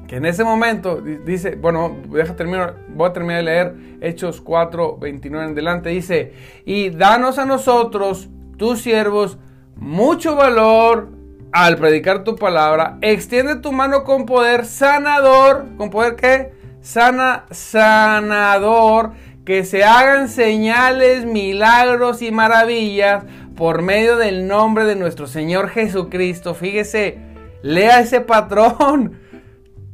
que 0.07 0.16
en 0.16 0.27
ese 0.27 0.45
momento 0.45 1.01
dice, 1.01 1.57
bueno, 1.57 1.97
deja 2.09 2.37
terminar, 2.37 2.77
voy 2.88 3.09
a 3.09 3.12
terminar 3.12 3.38
de 3.38 3.42
leer 3.42 3.75
Hechos 4.01 4.40
4, 4.40 4.99
29 4.99 5.47
en 5.47 5.53
adelante. 5.53 5.90
Dice, 5.90 6.33
y 6.64 6.90
danos 6.90 7.38
a 7.38 7.45
nosotros, 7.45 8.29
tus 8.57 8.81
siervos, 8.81 9.38
mucho 9.77 10.37
valor 10.37 11.09
al 11.53 11.77
predicar 11.77 12.25
tu 12.25 12.37
palabra. 12.37 12.99
Extiende 13.01 13.57
tu 13.57 13.73
mano 13.73 14.05
con 14.05 14.27
poder 14.27 14.64
sanador. 14.64 15.66
¿Con 15.77 15.90
poder 15.90 16.16
qué? 16.16 16.53
Sana, 16.81 17.47
sanador. 17.51 19.12
Que 19.45 19.64
se 19.64 19.85
hagan 19.85 20.29
señales, 20.29 21.25
milagros 21.25 22.21
y 22.21 22.31
maravillas 22.33 23.25
por 23.57 23.83
medio 23.83 24.16
del 24.16 24.47
nombre 24.49 24.85
de 24.85 24.97
nuestro 24.97 25.27
Señor 25.27 25.69
Jesucristo. 25.69 26.55
Fíjese, 26.55 27.19
lea 27.62 28.01
ese 28.01 28.21
patrón. 28.21 29.26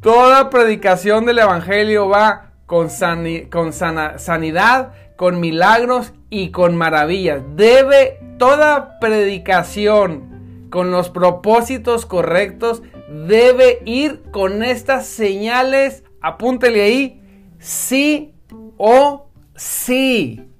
Toda 0.02 0.50
predicación 0.50 1.26
del 1.26 1.38
Evangelio 1.38 2.08
va 2.08 2.50
con, 2.66 2.90
sanidad, 2.90 4.92
con 5.14 5.38
milagros 5.38 6.12
y 6.28 6.50
con 6.50 6.76
maravillas. 6.76 7.40
Debe 7.54 8.18
toda 8.36 8.98
predicación 8.98 10.66
con 10.70 10.90
los 10.90 11.08
propósitos 11.08 12.04
correctos, 12.04 12.82
debe 13.28 13.80
ir 13.84 14.24
con 14.32 14.64
estas 14.64 15.06
señales, 15.06 16.02
apúntele 16.20 16.82
ahí, 16.82 17.22
sí 17.60 18.34
o 18.78 19.28
sí. 19.54 20.51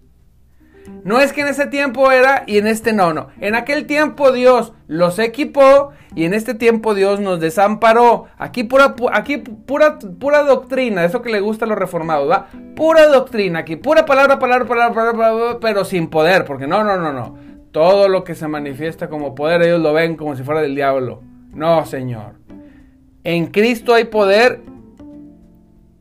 No 1.05 1.21
es 1.21 1.33
que 1.33 1.41
en 1.41 1.49
ese 1.49 1.67
tiempo 1.67 2.11
era 2.13 2.45
y 2.47 2.59
en 2.59 2.67
este 2.67 2.93
no, 2.93 3.13
no. 3.13 3.29
En 3.41 3.55
aquel 3.55 3.87
tiempo 3.87 4.31
Dios 4.31 4.73
los 4.87 5.19
equipó 5.19 5.91
y 6.15 6.25
en 6.25 6.35
este 6.35 6.55
tiempo 6.55 6.95
Dios 6.95 7.21
nos 7.21 7.41
desamparó. 7.41 8.27
Aquí 8.39 8.65
pura, 8.65 8.95
aquí 9.13 9.39
pura, 9.39 9.99
pura 9.99 10.43
doctrina, 10.43 11.05
eso 11.05 11.23
que 11.23 11.31
le 11.31 11.41
gusta 11.41 11.65
a 11.65 11.69
los 11.69 11.79
reformados, 11.79 12.31
¿va? 12.31 12.49
Pura 12.77 13.07
doctrina 13.07 13.61
aquí, 13.61 13.77
pura 13.77 14.07
palabra, 14.07 14.39
palabra, 14.39 14.67
palabra, 14.67 15.13
palabra, 15.13 15.59
pero 15.61 15.85
sin 15.85 16.09
poder, 16.09 16.45
porque 16.45 16.67
no, 16.67 16.85
no, 16.85 16.97
no, 16.97 17.13
no. 17.13 17.37
Todo 17.73 18.09
lo 18.09 18.23
que 18.23 18.35
se 18.35 18.47
manifiesta 18.49 19.09
como 19.09 19.35
poder, 19.35 19.63
ellos 19.63 19.81
lo 19.81 19.93
ven 19.93 20.17
como 20.17 20.37
si 20.37 20.43
fuera 20.43 20.61
del 20.61 20.75
diablo. 20.75 21.23
No, 21.53 21.85
Señor. 21.87 22.35
En 23.25 23.47
Cristo 23.47 23.95
hay 23.95 24.05
poder 24.05 24.61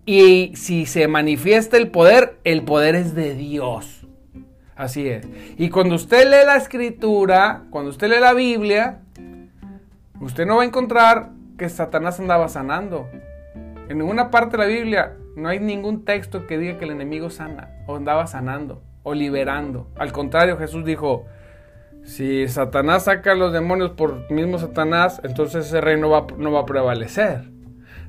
y 0.05 0.51
si 0.55 0.85
se 0.85 1.07
manifiesta 1.07 1.77
el 1.77 1.89
poder, 1.89 2.39
el 2.43 2.63
poder 2.63 2.95
es 2.95 3.15
de 3.15 3.35
Dios. 3.35 4.00
Así 4.81 5.07
es. 5.07 5.27
Y 5.59 5.69
cuando 5.69 5.93
usted 5.93 6.23
lee 6.23 6.43
la 6.43 6.55
escritura, 6.55 7.65
cuando 7.69 7.91
usted 7.91 8.09
lee 8.09 8.19
la 8.19 8.33
Biblia, 8.33 9.01
usted 10.19 10.47
no 10.47 10.55
va 10.55 10.63
a 10.63 10.65
encontrar 10.65 11.29
que 11.55 11.69
Satanás 11.69 12.19
andaba 12.19 12.49
sanando. 12.49 13.07
En 13.89 13.99
ninguna 13.99 14.31
parte 14.31 14.57
de 14.57 14.63
la 14.63 14.67
Biblia 14.67 15.17
no 15.35 15.49
hay 15.49 15.59
ningún 15.59 16.03
texto 16.03 16.47
que 16.47 16.57
diga 16.57 16.79
que 16.79 16.85
el 16.85 16.91
enemigo 16.91 17.29
sana 17.29 17.69
o 17.85 17.95
andaba 17.95 18.25
sanando 18.25 18.81
o 19.03 19.13
liberando. 19.13 19.85
Al 19.97 20.11
contrario, 20.11 20.57
Jesús 20.57 20.83
dijo, 20.83 21.27
si 22.03 22.47
Satanás 22.47 23.03
saca 23.03 23.33
a 23.33 23.35
los 23.35 23.53
demonios 23.53 23.91
por 23.91 24.31
mismo 24.31 24.57
Satanás, 24.57 25.21
entonces 25.23 25.67
ese 25.67 25.79
reino 25.79 26.27
no 26.39 26.51
va 26.51 26.59
a 26.59 26.65
prevalecer. 26.65 27.51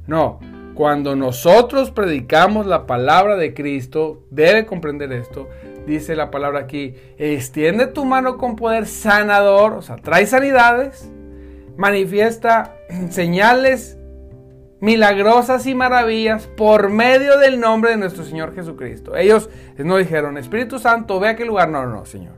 No, 0.06 0.40
cuando 0.72 1.16
nosotros 1.16 1.90
predicamos 1.90 2.64
la 2.64 2.86
palabra 2.86 3.36
de 3.36 3.52
Cristo, 3.52 4.22
debe 4.30 4.64
comprender 4.64 5.12
esto, 5.12 5.50
dice 5.86 6.16
la 6.16 6.30
palabra 6.30 6.60
aquí, 6.60 6.94
extiende 7.18 7.86
tu 7.86 8.04
mano 8.04 8.38
con 8.38 8.56
poder 8.56 8.86
sanador, 8.86 9.72
o 9.72 9.82
sea, 9.82 9.96
trae 9.96 10.26
sanidades, 10.26 11.10
manifiesta 11.76 12.74
señales 13.10 13.98
milagrosas 14.82 15.64
y 15.66 15.76
maravillas 15.76 16.48
por 16.48 16.90
medio 16.90 17.38
del 17.38 17.60
nombre 17.60 17.92
de 17.92 17.98
nuestro 17.98 18.24
Señor 18.24 18.52
Jesucristo. 18.52 19.16
Ellos 19.16 19.48
no 19.78 19.96
dijeron, 19.96 20.36
Espíritu 20.36 20.80
Santo, 20.80 21.20
ve 21.20 21.28
a 21.28 21.30
aquel 21.30 21.46
lugar. 21.46 21.68
No, 21.68 21.86
no, 21.86 22.04
Señor. 22.04 22.34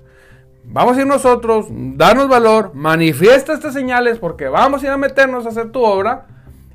Vamos 0.63 0.97
a 0.97 1.01
ir 1.01 1.07
nosotros, 1.07 1.67
danos 1.71 2.29
valor, 2.29 2.73
manifiesta 2.75 3.55
estas 3.55 3.73
señales 3.73 4.19
porque 4.19 4.49
vamos 4.49 4.83
a 4.83 4.87
ir 4.87 4.93
a 4.93 4.99
meternos 4.99 5.47
a 5.47 5.51
hacer 5.51 5.73
tu 5.73 5.83
obra. 5.83 6.27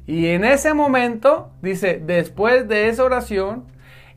Y 0.07 0.27
en 0.27 0.43
ese 0.43 0.73
momento, 0.73 1.51
dice, 1.61 2.01
después 2.03 2.67
de 2.67 2.89
esa 2.89 3.03
oración, 3.03 3.65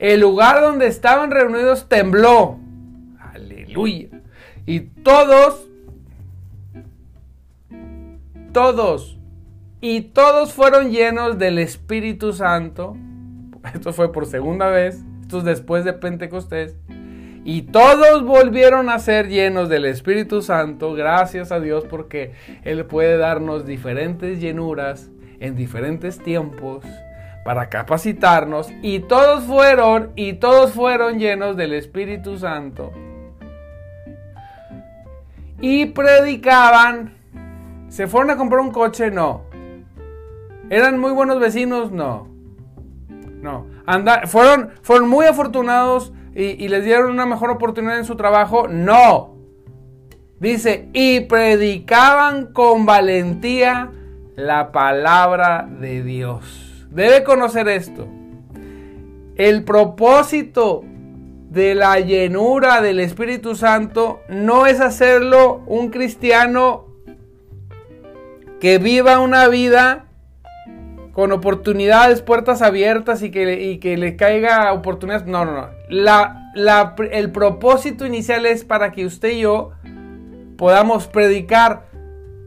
el 0.02 0.20
lugar 0.20 0.60
donde 0.60 0.88
estaban 0.88 1.30
reunidos 1.30 1.88
tembló. 1.88 2.58
Aleluya. 3.20 4.08
Y 4.66 4.80
todos, 4.80 5.68
todos, 8.52 9.16
y 9.80 10.00
todos 10.00 10.52
fueron 10.52 10.90
llenos 10.90 11.38
del 11.38 11.58
Espíritu 11.60 12.32
Santo. 12.32 12.96
Esto 13.72 13.92
fue 13.92 14.12
por 14.12 14.26
segunda 14.26 14.66
vez. 14.66 15.04
Esto 15.20 15.38
es 15.38 15.44
después 15.44 15.84
de 15.84 15.92
Pentecostés. 15.92 16.74
Y 17.44 17.62
todos 17.62 18.24
volvieron 18.24 18.90
a 18.90 18.98
ser 18.98 19.28
llenos 19.28 19.68
del 19.68 19.84
Espíritu 19.84 20.42
Santo, 20.42 20.94
gracias 20.94 21.52
a 21.52 21.60
Dios, 21.60 21.84
porque 21.88 22.32
Él 22.64 22.84
puede 22.86 23.18
darnos 23.18 23.66
diferentes 23.66 24.40
llenuras 24.40 25.10
en 25.38 25.54
diferentes 25.54 26.18
tiempos 26.18 26.84
para 27.44 27.68
capacitarnos 27.68 28.70
y 28.83 29.00
todos 29.00 29.44
fueron 29.44 30.12
y 30.16 30.35
todos 30.35 30.72
fueron 30.72 31.18
llenos 31.18 31.57
del 31.57 31.72
Espíritu 31.72 32.38
Santo 32.38 32.92
y 35.62 35.87
predicaban. 35.87 37.14
¿Se 37.88 38.07
fueron 38.07 38.31
a 38.31 38.37
comprar 38.37 38.61
un 38.61 38.72
coche? 38.72 39.11
No. 39.11 39.44
¿Eran 40.68 40.98
muy 40.98 41.12
buenos 41.12 41.40
vecinos? 41.40 41.90
No. 41.92 42.28
No. 43.40 43.66
Anda, 43.87 44.26
¿fueron, 44.26 44.70
¿Fueron 44.83 45.09
muy 45.09 45.26
afortunados 45.26 46.12
y 46.35 46.68
les 46.68 46.85
dieron 46.85 47.11
una 47.11 47.26
mejor 47.26 47.50
oportunidad 47.50 47.98
en 47.98 48.05
su 48.05 48.16
trabajo? 48.16 48.68
No. 48.68 49.37
Dice, 50.40 50.88
y 50.92 51.20
predicaban 51.20 52.46
con 52.46 52.85
valentía 52.85 53.92
la 54.35 54.72
palabra 54.72 55.68
de 55.70 56.02
Dios. 56.02 56.62
Debe 56.92 57.24
conocer 57.24 57.68
esto. 57.68 58.07
El 59.37 59.64
propósito 59.64 60.85
de 61.48 61.74
la 61.74 61.98
llenura 62.00 62.83
del 62.83 63.00
Espíritu 63.00 63.55
Santo 63.55 64.20
no 64.28 64.66
es 64.66 64.78
hacerlo 64.81 65.62
un 65.66 65.88
cristiano 65.88 66.87
que 68.61 68.76
viva 68.76 69.20
una 69.20 69.48
vida 69.48 70.05
con 71.14 71.33
oportunidades, 71.33 72.20
puertas 72.20 72.61
abiertas 72.61 73.22
y 73.22 73.31
que, 73.31 73.78
que 73.81 73.96
le 73.96 74.16
caiga 74.16 74.70
oportunidades. 74.74 75.26
No, 75.26 75.46
no, 75.46 75.52
no. 75.52 75.68
El 77.11 77.33
propósito 77.33 78.05
inicial 78.05 78.44
es 78.44 78.64
para 78.64 78.92
que 78.92 79.07
usted 79.07 79.31
y 79.31 79.40
yo 79.40 79.70
podamos 80.59 81.07
predicar 81.07 81.87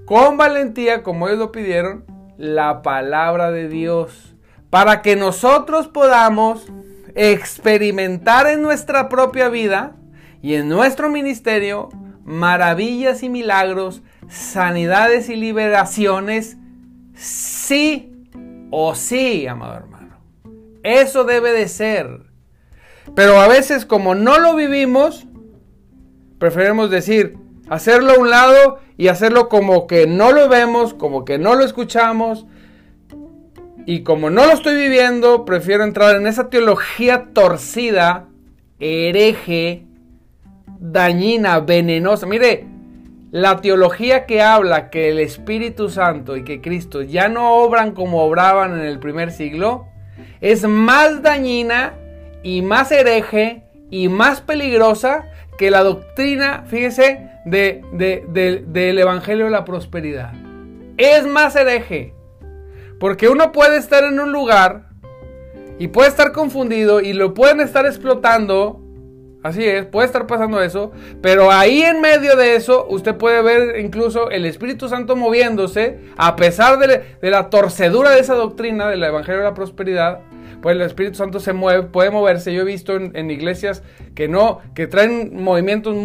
con 0.06 0.38
valentía, 0.38 1.02
como 1.02 1.28
ellos 1.28 1.40
lo 1.40 1.52
pidieron, 1.52 2.06
la 2.38 2.84
palabra 2.84 3.50
de 3.50 3.68
Dios 3.70 4.35
para 4.76 5.02
que 5.02 5.16
nosotros 5.16 5.88
podamos 5.88 6.68
experimentar 7.16 8.46
en 8.48 8.62
nuestra 8.62 9.08
propia 9.08 9.48
vida 9.48 9.96
y 10.42 10.56
en 10.56 10.68
nuestro 10.68 11.10
ministerio 11.10 11.88
maravillas 12.26 13.24
y 13.24 13.30
milagros, 13.30 14.02
sanidades 14.28 15.30
y 15.30 15.38
liberaciones, 15.38 16.58
sí 17.14 18.28
o 18.70 18.96
sí, 18.96 19.48
amado 19.48 19.76
hermano. 19.76 20.18
Eso 20.84 21.24
debe 21.24 21.54
de 21.54 21.70
ser. 21.70 22.24
Pero 23.16 23.40
a 23.40 23.48
veces 23.48 23.86
como 23.86 24.14
no 24.14 24.40
lo 24.40 24.58
vivimos, 24.58 25.26
preferimos 26.38 26.90
decir, 26.90 27.38
hacerlo 27.70 28.12
a 28.12 28.20
un 28.20 28.30
lado 28.30 28.80
y 28.98 29.08
hacerlo 29.08 29.48
como 29.48 29.88
que 29.88 30.06
no 30.06 30.34
lo 30.34 30.50
vemos, 30.50 30.94
como 30.94 31.24
que 31.24 31.38
no 31.38 31.56
lo 31.56 31.64
escuchamos, 31.64 32.46
y 33.86 34.02
como 34.02 34.30
no 34.30 34.46
lo 34.46 34.54
estoy 34.54 34.76
viviendo, 34.76 35.46
prefiero 35.46 35.84
entrar 35.84 36.16
en 36.16 36.26
esa 36.26 36.50
teología 36.50 37.28
torcida, 37.34 38.28
hereje, 38.80 39.86
dañina, 40.80 41.60
venenosa. 41.60 42.26
Mire, 42.26 42.66
la 43.32 43.62
teología 43.62 44.26
que 44.26 44.42
habla 44.42 44.90
que 44.90 45.10
el 45.10 45.20
Espíritu 45.20 45.90
Santo 45.90 46.36
y 46.36 46.44
que 46.44 46.62
Cristo 46.62 47.04
ya 47.04 47.28
no 47.28 47.58
obran 47.58 47.92
como 47.92 48.24
obraban 48.24 48.80
en 48.80 48.86
el 48.86 48.98
primer 48.98 49.32
siglo, 49.32 49.86
es 50.42 50.68
más 50.68 51.22
dañina 51.22 51.94
y 52.42 52.64
más 52.64 52.92
hereje 52.92 53.64
y 53.92 54.10
más 54.10 54.42
peligrosa 54.42 55.26
que 55.60 55.70
la 55.70 55.84
doctrina, 55.84 56.64
fíjese, 56.66 57.30
de, 57.46 57.84
del 58.68 58.98
Evangelio 58.98 59.46
de 59.46 59.52
la 59.52 59.64
Prosperidad. 59.64 60.34
Es 60.98 61.28
más 61.28 61.56
hereje. 61.56 62.15
Porque 63.00 63.28
uno 63.28 63.52
puede 63.52 63.78
estar 63.78 64.04
en 64.04 64.20
un 64.20 64.32
lugar 64.32 64.90
y 65.78 65.90
puede 65.90 66.10
estar 66.10 66.32
confundido 66.32 67.02
y 67.02 67.14
lo 67.14 67.34
pueden 67.34 67.60
estar 67.60 67.86
explotando. 67.86 68.82
Así 69.44 69.64
es, 69.64 69.86
puede 69.86 70.08
estar 70.08 70.26
pasando 70.26 70.62
eso. 70.62 70.92
Pero 71.22 71.52
ahí 71.52 71.82
en 71.82 72.02
medio 72.02 72.36
de 72.36 72.56
eso, 72.56 72.88
usted 72.90 73.16
puede 73.16 73.42
ver 73.44 73.80
incluso 73.80 74.32
el 74.32 74.46
Espíritu 74.46 74.90
Santo 74.90 75.16
moviéndose, 75.16 76.00
a 76.18 76.36
pesar 76.36 76.80
de, 76.80 77.30
la 77.30 77.50
torcedura 77.50 78.12
de 78.12 78.22
esa 78.22 78.34
doctrina 78.34 78.88
del 78.88 79.04
Evangelio 79.04 79.42
de 79.42 79.48
la 79.48 79.54
Prosperidad. 79.54 80.22
Pues 80.62 80.76
el 80.76 80.82
Espíritu 80.82 81.16
Santo 81.16 81.40
se 81.40 81.54
mueve, 81.54 81.84
puede 81.84 82.10
moverse. 82.10 82.54
Yo 82.54 82.62
he 82.62 82.66
visto 82.66 82.96
en, 82.96 83.16
en 83.16 83.30
iglesias 83.30 83.84
que 84.16 84.28
no, 84.28 84.62
que 84.74 84.88
traen 84.88 85.44
movimientos 85.44 85.96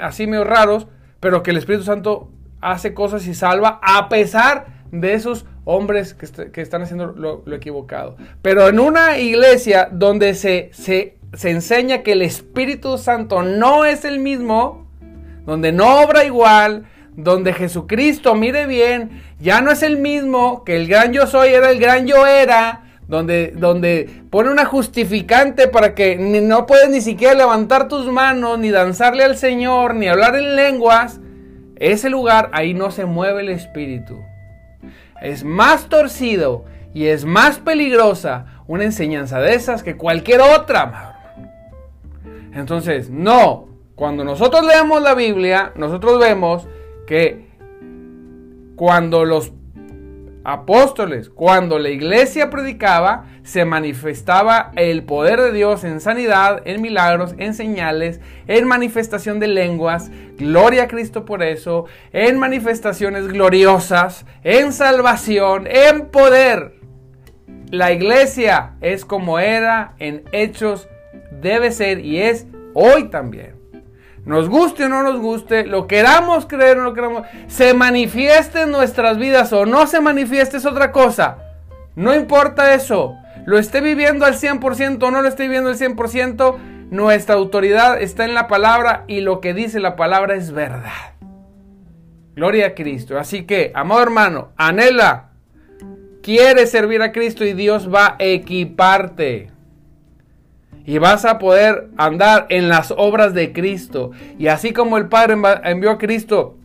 así 0.00 0.26
medio 0.26 0.42
raros, 0.42 0.88
pero 1.20 1.44
que 1.44 1.52
el 1.52 1.58
Espíritu 1.58 1.84
Santo 1.84 2.30
hace 2.60 2.92
cosas 2.92 3.26
y 3.26 3.34
salva 3.34 3.78
a 3.82 4.08
pesar 4.08 4.66
de 4.90 5.14
esos 5.14 5.46
hombres 5.64 6.14
que, 6.14 6.60
están 6.60 6.82
haciendo 6.82 7.06
lo, 7.08 7.42
equivocado. 7.54 8.16
Pero 8.42 8.68
en 8.68 8.80
una 8.80 9.18
iglesia 9.18 9.88
donde 9.90 10.34
se, 10.34 10.70
se, 10.72 11.16
se 11.34 11.50
enseña 11.50 12.02
que 12.02 12.12
el 12.12 12.22
Espíritu 12.22 12.98
Santo 12.98 13.42
no 13.42 13.84
es 13.84 14.04
el 14.04 14.18
mismo, 14.18 14.86
donde 15.46 15.72
no 15.72 16.00
obra 16.02 16.24
igual, 16.24 16.86
donde 17.16 17.52
Jesucristo, 17.52 18.34
mire 18.34 18.66
bien, 18.66 19.22
ya 19.40 19.60
no 19.60 19.70
es 19.70 19.82
el 19.82 19.98
mismo, 19.98 20.64
que 20.64 20.76
el 20.76 20.86
gran 20.86 21.12
yo 21.12 21.26
soy 21.26 21.50
era 21.50 21.70
el 21.70 21.78
gran 21.78 22.06
yo 22.06 22.26
era, 22.26 22.84
donde, 23.08 23.52
donde 23.56 24.08
pone 24.30 24.50
una 24.50 24.64
justificante 24.64 25.66
para 25.66 25.94
que 25.94 26.16
no 26.16 26.66
puedes 26.66 26.88
ni 26.90 27.00
siquiera 27.00 27.34
levantar 27.34 27.88
tus 27.88 28.06
manos, 28.06 28.58
ni 28.58 28.70
danzarle 28.70 29.24
al 29.24 29.36
Señor, 29.36 29.96
ni 29.96 30.06
hablar 30.06 30.36
en 30.36 30.54
lenguas, 30.54 31.20
ese 31.76 32.10
lugar 32.10 32.50
ahí 32.52 32.74
no 32.74 32.90
se 32.90 33.06
mueve 33.06 33.40
el 33.40 33.48
espíritu. 33.48 34.20
Es 35.20 35.44
más 35.44 35.88
torcido 35.88 36.64
y 36.94 37.06
es 37.06 37.24
más 37.24 37.58
peligrosa 37.58 38.46
una 38.66 38.84
enseñanza 38.84 39.40
de 39.40 39.54
esas 39.54 39.82
que 39.82 39.96
cualquier 39.96 40.40
otra. 40.40 41.34
Entonces, 42.54 43.10
no, 43.10 43.68
cuando 43.94 44.24
nosotros 44.24 44.64
leemos 44.64 45.02
la 45.02 45.14
Biblia, 45.14 45.72
nosotros 45.76 46.18
vemos 46.18 46.66
que 47.06 47.48
cuando 48.76 49.24
los 49.24 49.52
apóstoles, 50.44 51.28
cuando 51.28 51.78
la 51.78 51.90
iglesia 51.90 52.50
predicaba, 52.50 53.26
se 53.42 53.64
manifestaba 53.64 54.72
el 54.76 55.04
poder 55.04 55.40
de 55.40 55.52
Dios 55.52 55.84
en 55.84 56.00
sanidad, 56.00 56.62
en 56.64 56.80
milagros, 56.80 57.34
en 57.38 57.54
señales, 57.54 58.20
en 58.46 58.66
manifestación 58.66 59.40
de 59.40 59.48
lenguas, 59.48 60.10
gloria 60.38 60.84
a 60.84 60.88
Cristo 60.88 61.24
por 61.24 61.42
eso, 61.42 61.86
en 62.12 62.38
manifestaciones 62.38 63.28
gloriosas, 63.28 64.24
en 64.42 64.72
salvación, 64.72 65.66
en 65.66 66.08
poder. 66.08 66.80
La 67.70 67.92
iglesia 67.92 68.74
es 68.80 69.04
como 69.04 69.38
era 69.38 69.94
en 69.98 70.24
hechos, 70.32 70.88
debe 71.40 71.70
ser 71.70 72.04
y 72.04 72.22
es 72.22 72.46
hoy 72.74 73.10
también 73.10 73.59
nos 74.30 74.48
guste 74.48 74.84
o 74.84 74.88
no 74.88 75.02
nos 75.02 75.18
guste, 75.18 75.66
lo 75.66 75.88
queramos 75.88 76.46
creer 76.46 76.78
o 76.78 76.84
no 76.84 76.94
queramos, 76.94 77.26
se 77.48 77.74
manifieste 77.74 78.62
en 78.62 78.70
nuestras 78.70 79.18
vidas 79.18 79.52
o 79.52 79.66
no 79.66 79.88
se 79.88 80.00
manifieste 80.00 80.58
es 80.58 80.66
otra 80.66 80.92
cosa. 80.92 81.38
No 81.96 82.14
importa 82.14 82.72
eso. 82.72 83.16
Lo 83.44 83.58
esté 83.58 83.80
viviendo 83.80 84.24
al 84.24 84.34
100% 84.34 85.02
o 85.02 85.10
no 85.10 85.20
lo 85.20 85.26
esté 85.26 85.42
viviendo 85.42 85.70
al 85.70 85.76
100%, 85.76 86.58
nuestra 86.90 87.34
autoridad 87.34 88.00
está 88.00 88.24
en 88.24 88.34
la 88.34 88.46
palabra 88.46 89.02
y 89.08 89.20
lo 89.20 89.40
que 89.40 89.52
dice 89.52 89.80
la 89.80 89.96
palabra 89.96 90.36
es 90.36 90.52
verdad. 90.52 91.16
Gloria 92.36 92.68
a 92.68 92.74
Cristo. 92.76 93.18
Así 93.18 93.42
que, 93.46 93.72
amado 93.74 94.00
hermano, 94.00 94.52
anhela, 94.56 95.30
quiere 96.22 96.68
servir 96.68 97.02
a 97.02 97.10
Cristo 97.10 97.44
y 97.44 97.52
Dios 97.52 97.92
va 97.92 98.14
a 98.16 98.16
equiparte 98.20 99.50
y 100.84 100.98
vas 100.98 101.24
a 101.24 101.38
poder 101.38 101.88
andar 101.96 102.46
en 102.48 102.68
las 102.68 102.92
obras 102.96 103.34
de 103.34 103.52
Cristo. 103.52 104.10
Y 104.38 104.48
así 104.48 104.72
como 104.72 104.98
el 104.98 105.08
Padre 105.08 105.36
envió 105.64 105.90
a 105.90 105.98
Cristo 105.98 106.56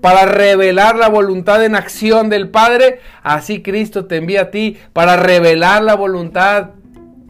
para 0.00 0.24
revelar 0.26 0.96
la 0.96 1.08
voluntad 1.08 1.64
en 1.64 1.74
acción 1.74 2.30
del 2.30 2.48
Padre, 2.48 3.00
así 3.22 3.62
Cristo 3.62 4.06
te 4.06 4.16
envía 4.16 4.42
a 4.42 4.50
ti 4.50 4.78
para 4.92 5.16
revelar 5.16 5.82
la 5.82 5.94
voluntad 5.94 6.70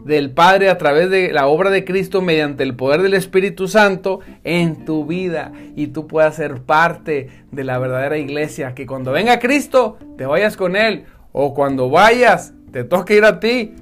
del 0.05 0.31
Padre 0.31 0.69
a 0.69 0.77
través 0.77 1.09
de 1.09 1.31
la 1.31 1.47
obra 1.47 1.69
de 1.69 1.85
Cristo 1.85 2.21
mediante 2.21 2.63
el 2.63 2.75
poder 2.75 3.01
del 3.01 3.13
Espíritu 3.13 3.67
Santo 3.67 4.19
en 4.43 4.85
tu 4.85 5.05
vida 5.05 5.51
y 5.75 5.87
tú 5.87 6.07
puedas 6.07 6.35
ser 6.35 6.61
parte 6.61 7.29
de 7.51 7.63
la 7.63 7.77
verdadera 7.77 8.17
iglesia. 8.17 8.73
Que 8.73 8.87
cuando 8.87 9.11
venga 9.11 9.39
Cristo 9.39 9.97
te 10.17 10.25
vayas 10.25 10.57
con 10.57 10.75
Él 10.75 11.05
o 11.31 11.53
cuando 11.53 11.89
vayas 11.89 12.53
te 12.71 12.83
toque 12.83 13.17
ir 13.17 13.25
a 13.25 13.39
ti, 13.39 13.75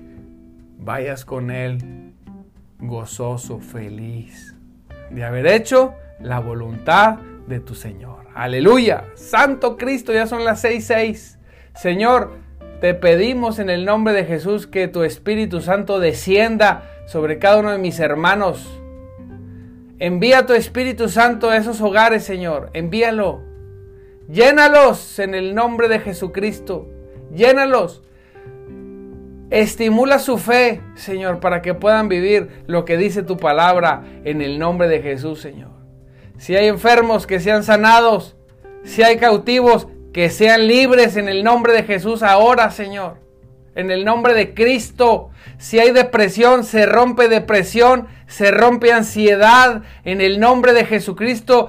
vayas 0.80 1.26
con 1.26 1.52
Él 1.52 1.99
gozoso, 2.80 3.60
feliz 3.60 4.56
de 5.10 5.24
haber 5.24 5.48
hecho 5.48 5.96
la 6.20 6.40
voluntad 6.40 7.18
de 7.48 7.60
tu 7.60 7.76
Señor. 7.76 8.28
Aleluya. 8.34 9.06
Santo 9.16 9.78
Cristo, 9.78 10.14
ya 10.14 10.28
son 10.28 10.46
las 10.46 10.62
seis 10.62 10.86
seis. 10.86 11.40
Señor, 11.76 12.38
te 12.82 12.94
pedimos 12.94 13.60
en 13.60 13.70
el 13.70 13.86
nombre 13.86 14.14
de 14.14 14.26
Jesús 14.26 14.68
que 14.68 14.88
tu 14.88 15.04
Espíritu 15.04 15.62
Santo 15.62 16.00
descienda 16.00 16.90
sobre 17.08 17.40
cada 17.40 17.60
uno 17.60 17.72
de 17.72 17.78
mis 17.78 18.00
hermanos. 18.00 18.82
Envía 19.98 20.46
tu 20.46 20.54
Espíritu 20.54 21.10
Santo 21.10 21.50
a 21.50 21.58
esos 21.58 21.82
hogares, 21.82 22.24
Señor. 22.24 22.70
Envíalo. 22.74 23.42
Llénalos 24.30 25.20
en 25.20 25.36
el 25.36 25.56
nombre 25.56 25.90
de 25.90 26.00
Jesucristo. 26.00 26.88
Llénalos 27.34 28.04
Estimula 29.50 30.20
su 30.20 30.38
fe, 30.38 30.82
Señor, 30.96 31.40
para 31.40 31.62
que 31.62 31.74
puedan 31.74 32.08
vivir 32.08 32.64
lo 32.68 32.86
que 32.86 32.98
dice 32.98 33.24
tu 33.24 33.38
palabra 33.38 34.04
en 34.24 34.42
el 34.42 34.60
nombre 34.60 34.88
de 34.88 35.02
Jesús, 35.02 35.42
Señor. 35.42 35.72
Si 36.38 36.56
hay 36.56 36.68
enfermos, 36.68 37.26
que 37.26 37.40
sean 37.40 37.64
sanados. 37.64 38.38
Si 38.84 39.02
hay 39.02 39.18
cautivos, 39.18 39.88
que 40.14 40.30
sean 40.30 40.68
libres 40.68 41.18
en 41.18 41.28
el 41.28 41.44
nombre 41.44 41.74
de 41.74 41.84
Jesús 41.84 42.22
ahora, 42.22 42.70
Señor. 42.70 43.18
En 43.76 43.90
el 43.90 44.06
nombre 44.06 44.34
de 44.34 44.54
Cristo. 44.54 45.32
Si 45.58 45.80
hay 45.80 45.92
depresión, 45.92 46.64
se 46.64 46.86
rompe 46.86 47.28
depresión, 47.28 48.08
se 48.28 48.52
rompe 48.52 48.92
ansiedad. 48.92 49.82
En 50.06 50.22
el 50.22 50.40
nombre 50.40 50.74
de 50.74 50.86
Jesucristo, 50.86 51.68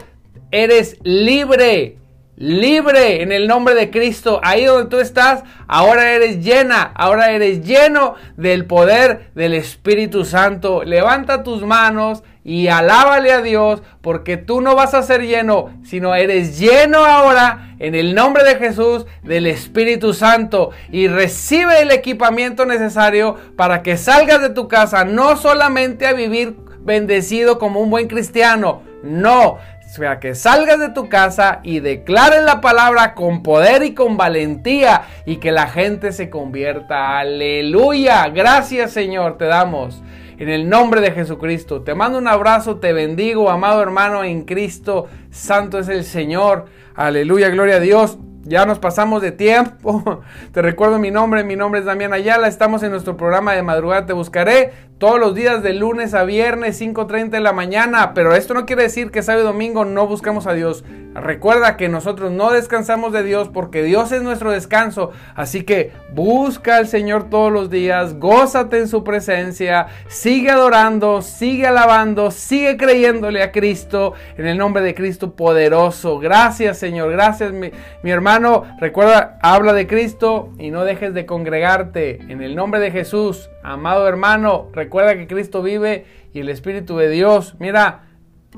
eres 0.50 0.98
libre 1.02 1.96
libre 2.40 3.22
en 3.22 3.32
el 3.32 3.46
nombre 3.46 3.74
de 3.74 3.90
Cristo. 3.90 4.40
Ahí 4.42 4.64
donde 4.64 4.88
tú 4.88 4.98
estás, 4.98 5.44
ahora 5.68 6.10
eres 6.12 6.42
llena, 6.42 6.90
ahora 6.96 7.30
eres 7.30 7.64
lleno 7.64 8.14
del 8.36 8.64
poder 8.64 9.30
del 9.34 9.52
Espíritu 9.52 10.24
Santo. 10.24 10.82
Levanta 10.82 11.42
tus 11.42 11.62
manos 11.62 12.24
y 12.42 12.68
alábale 12.68 13.30
a 13.32 13.42
Dios 13.42 13.82
porque 14.00 14.38
tú 14.38 14.62
no 14.62 14.74
vas 14.74 14.94
a 14.94 15.02
ser 15.02 15.26
lleno, 15.26 15.70
sino 15.84 16.14
eres 16.14 16.58
lleno 16.58 17.04
ahora 17.04 17.74
en 17.78 17.94
el 17.94 18.14
nombre 18.14 18.42
de 18.42 18.56
Jesús 18.56 19.04
del 19.22 19.46
Espíritu 19.46 20.14
Santo 20.14 20.70
y 20.90 21.08
recibe 21.08 21.82
el 21.82 21.90
equipamiento 21.90 22.64
necesario 22.64 23.36
para 23.56 23.82
que 23.82 23.98
salgas 23.98 24.40
de 24.40 24.50
tu 24.50 24.66
casa 24.66 25.04
no 25.04 25.36
solamente 25.36 26.06
a 26.06 26.14
vivir 26.14 26.56
bendecido 26.80 27.58
como 27.58 27.80
un 27.80 27.90
buen 27.90 28.08
cristiano, 28.08 28.82
no, 29.02 29.58
o 29.90 29.92
sea, 29.92 30.20
que 30.20 30.36
salgas 30.36 30.78
de 30.78 30.90
tu 30.90 31.08
casa 31.08 31.58
y 31.64 31.80
declares 31.80 32.44
la 32.44 32.60
palabra 32.60 33.14
con 33.14 33.42
poder 33.42 33.82
y 33.82 33.92
con 33.92 34.16
valentía 34.16 35.02
y 35.26 35.38
que 35.38 35.50
la 35.50 35.66
gente 35.66 36.12
se 36.12 36.30
convierta. 36.30 37.18
Aleluya. 37.18 38.28
Gracias 38.28 38.92
Señor, 38.92 39.36
te 39.36 39.46
damos. 39.46 40.00
En 40.38 40.48
el 40.48 40.68
nombre 40.68 41.00
de 41.00 41.10
Jesucristo. 41.10 41.82
Te 41.82 41.96
mando 41.96 42.18
un 42.18 42.28
abrazo, 42.28 42.76
te 42.76 42.92
bendigo, 42.92 43.50
amado 43.50 43.82
hermano 43.82 44.22
en 44.22 44.44
Cristo. 44.44 45.08
Santo 45.30 45.80
es 45.80 45.88
el 45.88 46.04
Señor. 46.04 46.66
Aleluya, 46.94 47.48
gloria 47.48 47.76
a 47.76 47.80
Dios. 47.80 48.16
Ya 48.42 48.66
nos 48.66 48.78
pasamos 48.78 49.20
de 49.20 49.32
tiempo. 49.32 50.22
Te 50.52 50.62
recuerdo 50.62 50.98
mi 50.98 51.10
nombre, 51.10 51.44
mi 51.44 51.56
nombre 51.56 51.80
es 51.80 51.86
Damián 51.86 52.12
Ayala. 52.14 52.48
Estamos 52.48 52.82
en 52.82 52.90
nuestro 52.90 53.16
programa 53.16 53.52
de 53.52 53.62
madrugada 53.62 54.06
Te 54.06 54.12
Buscaré 54.12 54.72
todos 55.00 55.18
los 55.18 55.34
días 55.34 55.62
de 55.62 55.72
lunes 55.72 56.12
a 56.12 56.24
viernes 56.24 56.78
5.30 56.78 57.30
de 57.30 57.40
la 57.40 57.54
mañana, 57.54 58.12
pero 58.12 58.34
esto 58.34 58.52
no 58.52 58.66
quiere 58.66 58.82
decir 58.82 59.10
que 59.10 59.22
sábado 59.22 59.44
y 59.44 59.46
domingo 59.46 59.86
no 59.86 60.06
buscamos 60.06 60.46
a 60.46 60.52
Dios. 60.52 60.84
Recuerda 61.14 61.78
que 61.78 61.88
nosotros 61.88 62.30
no 62.30 62.52
descansamos 62.52 63.10
de 63.12 63.22
Dios 63.22 63.48
porque 63.48 63.82
Dios 63.82 64.12
es 64.12 64.22
nuestro 64.22 64.50
descanso, 64.52 65.10
así 65.34 65.62
que 65.62 65.90
busca 66.12 66.76
al 66.76 66.86
Señor 66.86 67.30
todos 67.30 67.50
los 67.50 67.70
días, 67.70 68.18
gózate 68.18 68.78
en 68.78 68.88
su 68.88 69.02
presencia, 69.02 69.86
sigue 70.06 70.50
adorando, 70.50 71.22
sigue 71.22 71.66
alabando, 71.66 72.30
sigue 72.30 72.76
creyéndole 72.76 73.42
a 73.42 73.52
Cristo 73.52 74.12
en 74.36 74.46
el 74.46 74.58
nombre 74.58 74.82
de 74.82 74.94
Cristo 74.94 75.34
poderoso. 75.34 76.18
Gracias 76.18 76.76
Señor, 76.76 77.10
gracias 77.10 77.52
mi, 77.52 77.70
mi 78.02 78.10
hermano. 78.10 78.64
Recuerda, 78.78 79.38
habla 79.40 79.72
de 79.72 79.86
Cristo 79.86 80.50
y 80.58 80.70
no 80.70 80.84
dejes 80.84 81.14
de 81.14 81.24
congregarte 81.24 82.20
en 82.28 82.42
el 82.42 82.54
nombre 82.54 82.80
de 82.80 82.90
Jesús. 82.90 83.48
Amado 83.62 84.08
hermano, 84.08 84.68
recuerda 84.72 85.16
que 85.16 85.26
Cristo 85.26 85.62
vive 85.62 86.06
y 86.32 86.40
el 86.40 86.48
Espíritu 86.48 86.96
de 86.96 87.10
Dios, 87.10 87.56
mira, 87.58 88.06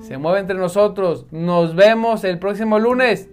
se 0.01 0.17
mueve 0.19 0.41
entre 0.41 0.57
nosotros. 0.57 1.27
Nos 1.31 1.74
vemos 1.74 2.24
el 2.24 2.39
próximo 2.39 2.79
lunes. 2.79 3.29